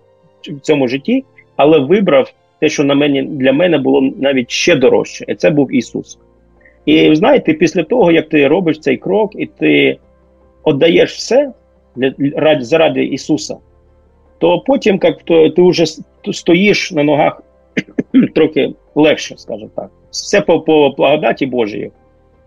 [0.48, 1.24] в цьому житті,
[1.56, 5.74] але вибрав те, що на мені для мене було навіть ще дорожче, і це був
[5.74, 6.18] Ісус.
[6.86, 9.98] І знаєте, після того, як ти робиш цей крок, і ти
[10.66, 11.52] віддаєш все
[11.96, 13.56] для, заради Ісуса,
[14.38, 15.84] то потім, як то, ти вже
[16.32, 17.42] стоїш на ногах
[18.34, 19.90] трохи легше, скажімо так.
[20.10, 21.90] Все по по благодаті Божої.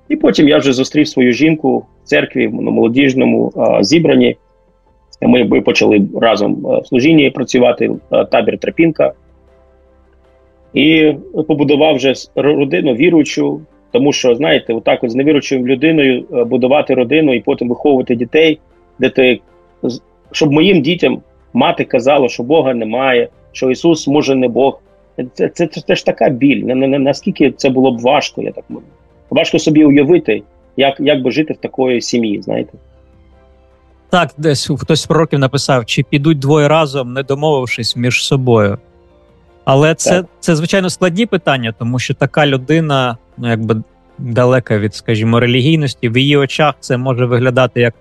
[0.10, 4.38] І потім я вже зустрів свою жінку в церкві на молодіжному а, зібранні.
[5.21, 7.91] Ми почали разом в служінні працювати
[8.32, 9.13] табір Трапінка.
[10.73, 11.13] І
[11.47, 17.39] побудував вже родину віруючу, тому що, знаєте, отак от з невіруючою людиною будувати родину і
[17.39, 18.59] потім виховувати дітей,
[18.99, 19.41] де ти
[20.33, 21.21] щоб моїм дітям
[21.53, 24.79] мати казала, що Бога немає, що Ісус може не Бог.
[25.33, 26.63] Це це, це, це ж така біль.
[26.65, 28.85] Наскільки це було б важко, я так можу.
[29.29, 30.43] Важко собі уявити,
[30.77, 32.73] як як би жити в такої сім'ї, знаєте.
[34.09, 38.77] Так, десь хтось з пророків написав: чи підуть двоє разом, не домовившись між собою.
[39.65, 43.83] Але це, це звичайно складні питання, тому що така людина, ну якби
[44.17, 46.09] далека від, скажімо, релігійності.
[46.09, 47.93] В її очах це може виглядати як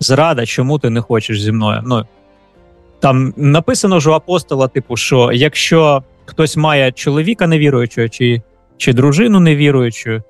[0.00, 1.82] зрада, чому ти не хочеш зі мною.
[1.86, 2.04] Ну
[3.00, 8.42] там написано ж у апостола, типу, що якщо хтось має чоловіка невіруючого чи
[8.76, 10.22] чи дружину невіруючу,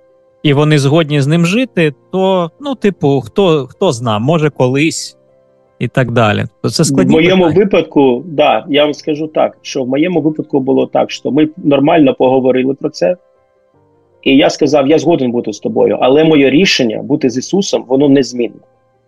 [0.42, 5.16] і вони згодні з ним жити, то, ну, типу, хто хто зна, може колись
[5.78, 6.44] і так далі.
[6.62, 7.64] То це складні В моєму питання.
[7.64, 12.14] випадку, да, я вам скажу так, що в моєму випадку було так, що ми нормально
[12.14, 13.16] поговорили про це.
[14.22, 18.08] І я сказав, я згоден бути з тобою, але моє рішення бути з Ісусом, воно
[18.08, 18.60] незмінне.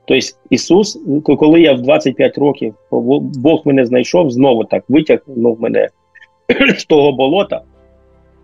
[0.09, 2.75] Тобто, Ісус, коли я в 25 років
[3.21, 5.89] Бог мене знайшов, знову так витягнув мене
[6.79, 7.61] з того болота,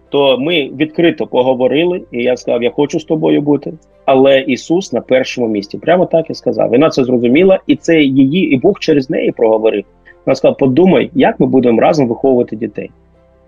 [0.09, 3.73] то ми відкрито поговорили, і я сказав, я хочу з тобою бути.
[4.05, 5.79] Але Ісус на першому місці.
[5.79, 6.71] Прямо так і сказав.
[6.71, 9.85] Вона це зрозуміла, і це її, і Бог через неї проговорив.
[10.27, 12.91] Вона сказала: подумай, як ми будемо разом виховувати дітей.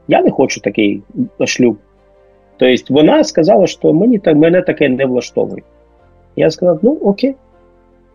[0.08, 1.02] Я не хочу такий
[1.46, 1.76] шлюб.
[2.56, 5.62] Тобто вона сказала, що мені мене таке не влаштовує.
[6.36, 7.34] Я сказав, ну окей.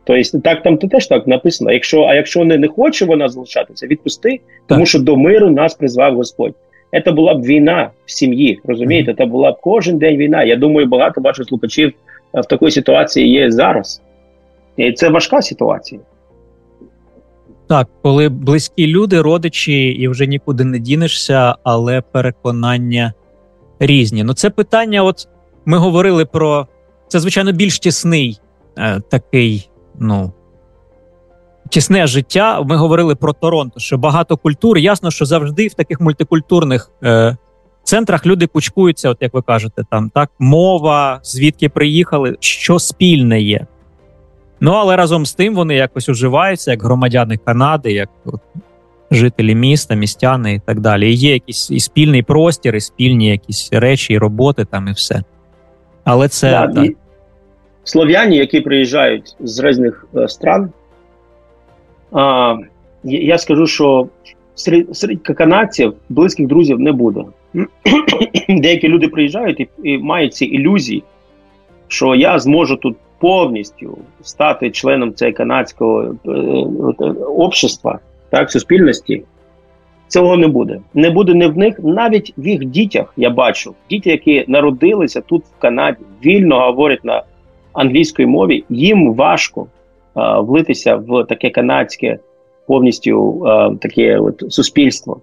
[0.03, 1.71] Тобто, так там теж так написано.
[1.71, 6.15] Якщо, А якщо не, не хоче вона залишатися, відпусти, тому що до миру нас призвав
[6.15, 6.53] Господь.
[7.05, 8.59] Це була б війна в сім'ї.
[8.63, 10.43] Розумієте, це була б кожен день війна.
[10.43, 11.93] Я думаю, багато ваших слухачів
[12.33, 14.01] в такій ситуації є зараз.
[14.77, 16.01] І це важка ситуація.
[17.67, 23.13] Так, коли близькі люди, родичі, і вже нікуди не дінешся, але переконання
[23.79, 24.23] різні.
[24.23, 25.27] Ну, це питання, от
[25.65, 26.67] ми говорили про
[27.07, 28.39] це, звичайно, більш тісний
[28.77, 29.69] е, такий,
[29.99, 30.33] ну.
[31.69, 32.61] Тісне життя.
[32.61, 34.77] Ми говорили про Торонто, що багато культур.
[34.77, 37.37] Ясно, що завжди в таких мультикультурних е,
[37.83, 43.65] центрах люди кучкуються, от як ви кажете, там так мова, звідки приїхали, що спільне є.
[44.59, 48.41] Ну але разом з тим вони якось уживаються як громадяни Канади, як от,
[49.11, 51.11] жителі міста, містяни і так далі.
[51.11, 55.23] І Є якийсь і спільний простір, і спільні якісь речі, і роботи там, і все.
[56.03, 56.91] Але це да, так.
[57.83, 60.69] Слов'яні, які приїжджають з різних е, стран.
[62.11, 62.55] А,
[63.03, 64.07] Я скажу, що
[64.55, 67.23] серед, серед канадців близьких друзів не буде.
[68.49, 71.03] Деякі люди приїжджають і, і мають ці ілюзії,
[71.87, 79.23] що я зможу тут повністю стати членом цього канадського е, е, общества, так, суспільності.
[80.07, 80.79] Цього не буде.
[80.93, 83.75] Не буде не в них, навіть в їх дітях я бачу.
[83.89, 87.23] Діти, які народилися тут в Канаді, вільно говорять на
[87.73, 89.67] англійській мові, їм важко
[90.13, 92.19] а, влитися в таке канадське
[92.67, 95.21] повністю а, таке от суспільство.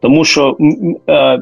[0.00, 0.56] Тому що
[1.06, 1.38] а,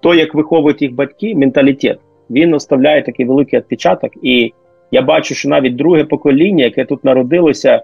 [0.00, 1.98] то, як виховують їх батьки, менталітет,
[2.30, 4.10] він оставляє такий великий відпечаток.
[4.22, 4.52] І
[4.90, 7.82] я бачу, що навіть друге покоління, яке тут народилося,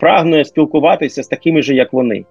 [0.00, 2.24] прагне спілкуватися з такими ж, як вони,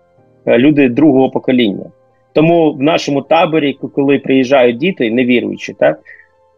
[0.45, 1.85] е, люди другого покоління.
[2.33, 5.99] Тому в нашому таборі, коли приїжджають діти, невіруючі, так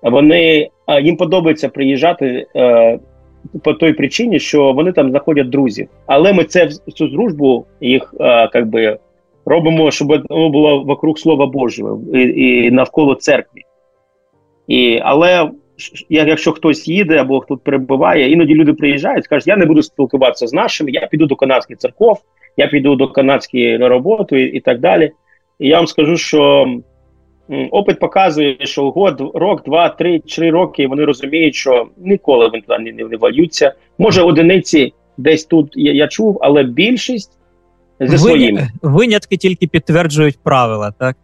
[0.10, 0.70] вони
[1.01, 2.99] їм подобається приїжджати е,
[3.64, 5.88] по той причині, що вони там знаходять друзів.
[6.06, 8.97] Але ми це цю дружбу їх е, би,
[9.45, 12.22] робимо, щоб воно було вокруг Слова Божого і,
[12.66, 13.62] і навколо церкви.
[14.68, 15.49] І, Але
[16.10, 20.53] якщо хтось їде або хто перебуває, іноді люди приїжджають, кажуть, я не буду спілкуватися з
[20.53, 22.18] нашими, я піду до канадських церков,
[22.58, 25.12] я піду до канадської на роботу і, і так далі.
[25.60, 26.68] І я вам скажу, що
[27.72, 32.80] опит показує, що год, рок, два, три, три роки вони розуміють, що ніколи вони туди
[32.80, 33.72] не, не.
[33.98, 37.32] Може, одиниці десь тут я, я чув, але більшість
[38.00, 38.68] зі своїми.
[38.82, 41.18] Винятки тільки підтверджують правила, так?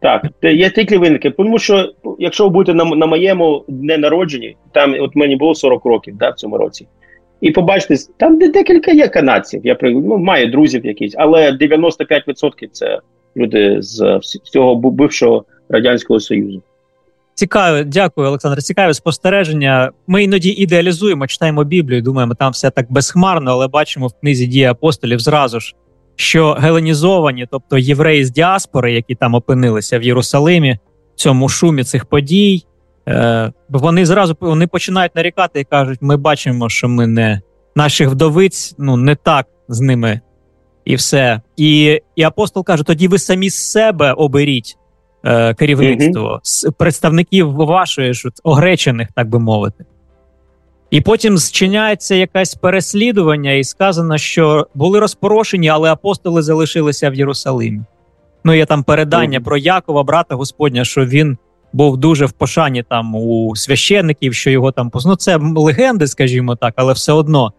[0.00, 1.30] Так, є тільки винники.
[1.30, 5.84] Тому що, якщо ви будете на на моєму дне народженні, там от мені було 40
[5.84, 6.86] років да, в цьому році,
[7.40, 9.60] і побачите, там декілька є канадців.
[9.64, 12.98] Я ну, маю друзів якісь, але 95% це
[13.36, 16.62] люди з всього бившого радянського союзу.
[17.34, 18.62] Цікаво, дякую, Олександр.
[18.62, 19.90] Цікаве спостереження.
[20.06, 24.64] Ми іноді ідеалізуємо, читаємо Біблію, думаємо, там все так безхмарно, але бачимо в книзі дії
[24.64, 25.74] апостолів зразу ж
[26.16, 30.78] що геленізовані, тобто євреї з діаспори, які там опинилися в Єрусалимі,
[31.14, 32.62] в цьому шумі цих подій,
[33.08, 37.40] е, вони зразу вони починають нарікати і кажуть: ми бачимо, що ми не
[37.76, 40.20] наших вдовиць ну не так з ними
[40.84, 41.40] і все.
[41.56, 44.76] І і апостол каже: тоді ви самі з себе оберіть
[45.24, 46.72] е, керівництво, mm-hmm.
[46.72, 49.84] представників вашої ж огречених, так би мовити.
[50.90, 57.80] І потім зчиняється якесь переслідування, і сказано, що були розпорошені, але апостоли залишилися в Єрусалимі.
[58.44, 59.44] Ну, є там передання mm.
[59.44, 61.38] про Якова, брата Господня, що він
[61.72, 66.74] був дуже в пошані там у священників, що його там Ну, це легенди, скажімо так,
[66.76, 67.52] але все одно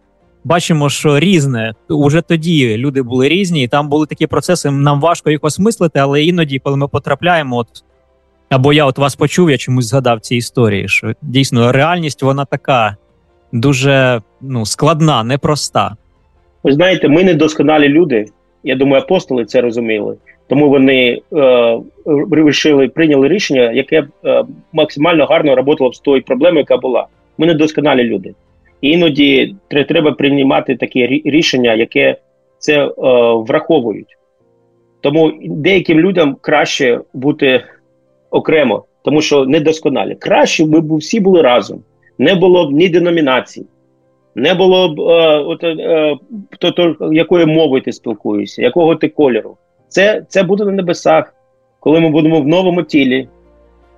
[0.44, 1.74] бачимо, що різне.
[1.88, 4.70] Уже тоді люди були різні, і там були такі процеси.
[4.70, 7.68] Нам важко їх осмислити, але іноді, коли ми потрапляємо, от
[8.50, 12.96] Або я от вас почув, я чомусь згадав ці історії, що дійсно реальність вона така
[13.52, 15.96] дуже ну, складна, непроста.
[16.64, 18.26] Ви знаєте, ми недосконалі люди.
[18.64, 20.16] Я думаю, апостоли це розуміли.
[20.48, 26.76] Тому вони е, вирішили, прийняли рішення, яке е, максимально гарно працювало з тою проблемою, яка
[26.76, 27.06] була.
[27.38, 28.34] Ми недосконалі люди.
[28.84, 32.16] Іноді треба приймати такі рішення, яке
[32.58, 32.90] це е,
[33.34, 34.16] враховують.
[35.00, 37.64] Тому деяким людям краще бути
[38.30, 40.14] окремо, тому що недосконалі.
[40.14, 41.82] Краще ми всі були разом.
[42.18, 43.66] Не було б ні деномінацій,
[44.34, 46.16] не було б е, от, е,
[46.58, 49.56] то, то, якою мовою ти спілкуєшся, якого ти кольору.
[49.88, 51.34] Це це буде на небесах,
[51.80, 53.28] коли ми будемо в новому тілі,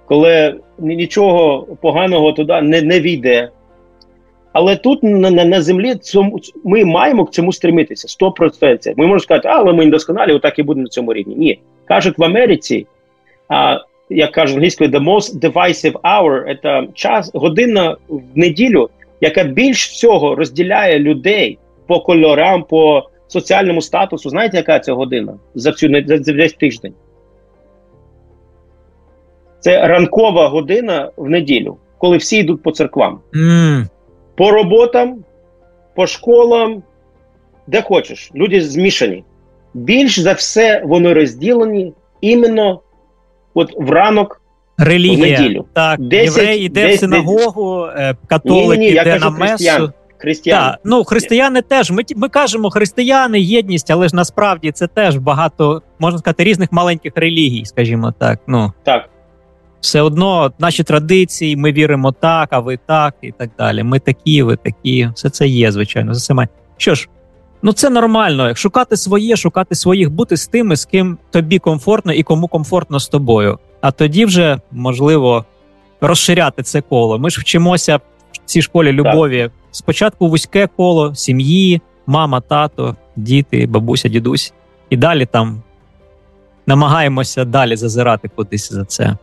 [0.05, 3.51] коли нічого поганого туди не не війде.
[4.59, 8.95] Але тут на на, на землі цьому, ми маємо к цьому стремитися 100%.
[8.97, 11.35] Ми можемо сказати, але ми недосконалі, отак і будемо на цьому рівні.
[11.35, 11.59] Ні.
[11.85, 12.87] Кажуть в Америці,
[13.49, 13.81] а,
[14.11, 18.91] як кажуть англійською, the most divisive hour це час, година в неділю,
[19.21, 24.31] яка більш всього розділяє людей по кольорам, по соціальному статусу.
[24.31, 26.95] Знаєте, яка це година за цю за весь тиждень?
[29.61, 33.21] Це ранкова година в неділю, коли всі йдуть по церквам.
[33.35, 33.87] Mm.
[34.37, 35.25] По роботам,
[35.95, 36.83] по школам,
[37.67, 38.31] де хочеш.
[38.35, 39.25] Люди змішані.
[39.75, 42.81] Більш за все вони розділені іменно
[43.55, 44.41] от в ранок
[44.79, 45.37] Релігія.
[45.37, 45.65] в неділю.
[45.73, 48.17] Так, 10, єврей йде 10, в синагогу, 10.
[48.27, 49.47] католик ні, ні, йде на месу.
[49.49, 49.93] Християн.
[50.19, 50.63] Християни.
[50.63, 51.91] Так, ну християни теж.
[51.91, 57.13] Ми ми кажемо християни, єдність, але ж насправді це теж багато, можна сказати, різних маленьких
[57.17, 58.41] релігій, скажімо так.
[58.47, 59.09] Ну так.
[59.81, 63.83] Все одно наші традиції, ми віримо так, а ви так, і так далі.
[63.83, 65.11] Ми такі, ви такі.
[65.15, 66.15] Все це є, звичайно.
[66.15, 66.49] За саме.
[66.77, 67.09] Що ж,
[67.63, 68.55] ну це нормально.
[68.55, 73.09] Шукати своє, шукати своїх, бути з тими, з ким тобі комфортно і кому комфортно з
[73.09, 73.59] тобою.
[73.81, 75.45] А тоді вже можливо
[76.01, 77.19] розширяти це коло.
[77.19, 77.97] Ми ж вчимося
[78.33, 79.43] в цій школі любові.
[79.43, 79.53] Так.
[79.71, 84.53] Спочатку вузьке коло сім'ї, мама, тато, діти, бабуся, дідусь,
[84.91, 85.63] і далі там
[86.67, 89.17] намагаємося далі зазирати кудись за це.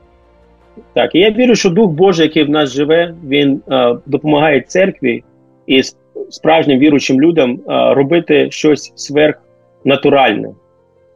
[0.94, 5.24] Так, і я вірю, що Дух Божий, який в нас живе, він е, допомагає церкві
[5.68, 5.82] і
[6.30, 10.50] справжнім віруючим людям е, робити щось сверхнатуральне.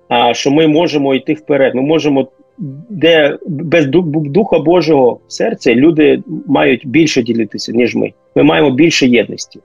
[0.10, 1.76] А що ми можемо йти вперед.
[1.76, 2.28] Ми можемо,
[2.90, 8.14] де без Духа Божого серця люди мають більше ділитися, ніж ми.
[8.36, 9.60] Ми маємо більше єдності.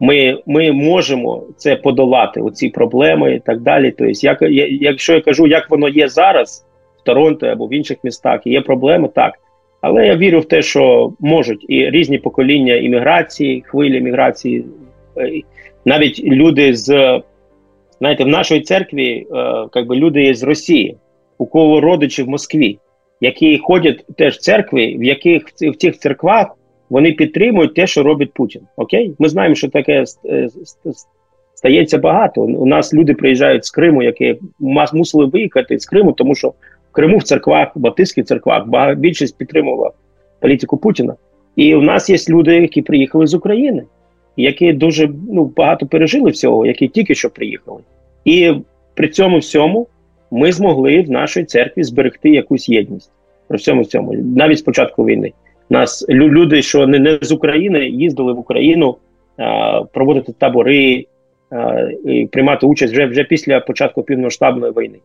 [0.00, 3.94] Ми ми можемо це подолати, оці проблеми і так далі.
[3.98, 4.42] Тобто, як,
[4.80, 6.66] якщо я кажу, як воно є зараз
[7.00, 9.34] в Торонто або в інших містах, є проблеми, так.
[9.80, 14.64] Але я вірю в те, що можуть і різні покоління імміграції, хвилі імміграції,
[15.18, 15.40] е,
[15.84, 17.20] навіть люди з
[18.00, 19.26] знаєте, в нашій церкві
[19.76, 20.96] е, би люди є з Росії,
[21.38, 22.78] у кого родичі в Москві,
[23.20, 26.56] які ходять теж в церкви, в яких в цих церквах
[26.90, 28.62] вони підтримують те, що робить Путін.
[28.76, 30.48] Окей, ми знаємо, що таке е,
[31.54, 32.40] стається багато.
[32.40, 34.36] У нас люди приїжджають з Криму, які
[34.92, 36.52] мусили виїхати з Криму, тому що
[36.90, 38.64] в Криму в церквах, в баптистських церквах,
[38.96, 39.90] більшість підтримувала
[40.40, 41.14] політику Путіна.
[41.56, 43.82] І у нас є люди, які приїхали з України,
[44.36, 47.80] які дуже ну, багато пережили всього, які тільки що приїхали.
[48.24, 48.52] І
[48.94, 49.86] при цьому всьому
[50.30, 53.10] ми змогли в нашій церкві зберегти якусь єдність.
[53.48, 55.32] При всьому цьому, навіть з початку війни.
[55.70, 58.96] Нас люди, що не, не з України, їздили в Україну
[59.36, 61.06] а, проводити табори
[61.50, 64.98] а, і приймати участь вже вже після початку півноштабної війни.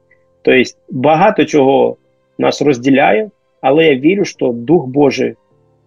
[0.46, 1.98] Тобто багато чого
[2.38, 3.30] нас розділяє,
[3.62, 5.34] але я вірю, що Дух Божий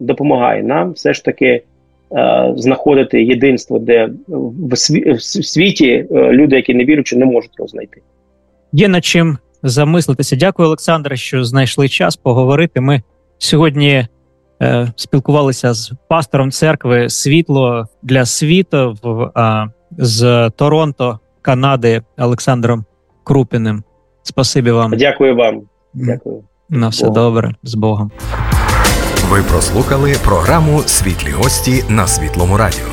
[0.00, 1.62] допомагає нам все ж таки е,
[2.56, 7.68] знаходити єдинство, де в, сві в світі е, люди, які не віруючи, не можуть його
[7.68, 8.00] знайти.
[8.72, 10.36] Є над чим замислитися.
[10.36, 12.80] Дякую, Олександре, що знайшли час поговорити.
[12.80, 13.02] Ми
[13.38, 14.06] сьогодні
[14.62, 19.30] е, спілкувалися з пастором церкви Світло для світу в,
[19.98, 22.84] з Торонто, Канади Олександром
[23.24, 23.82] Крупіним.
[24.28, 24.92] Спасибі вам.
[24.96, 25.60] Дякую вам.
[25.94, 26.42] Дякую.
[26.68, 27.14] На все Богу.
[27.14, 28.10] добре з Богом.
[29.30, 32.86] Ви прослухали програму Світлі гості на Світлому Радіо.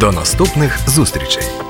[0.00, 1.61] До наступних зустрічей.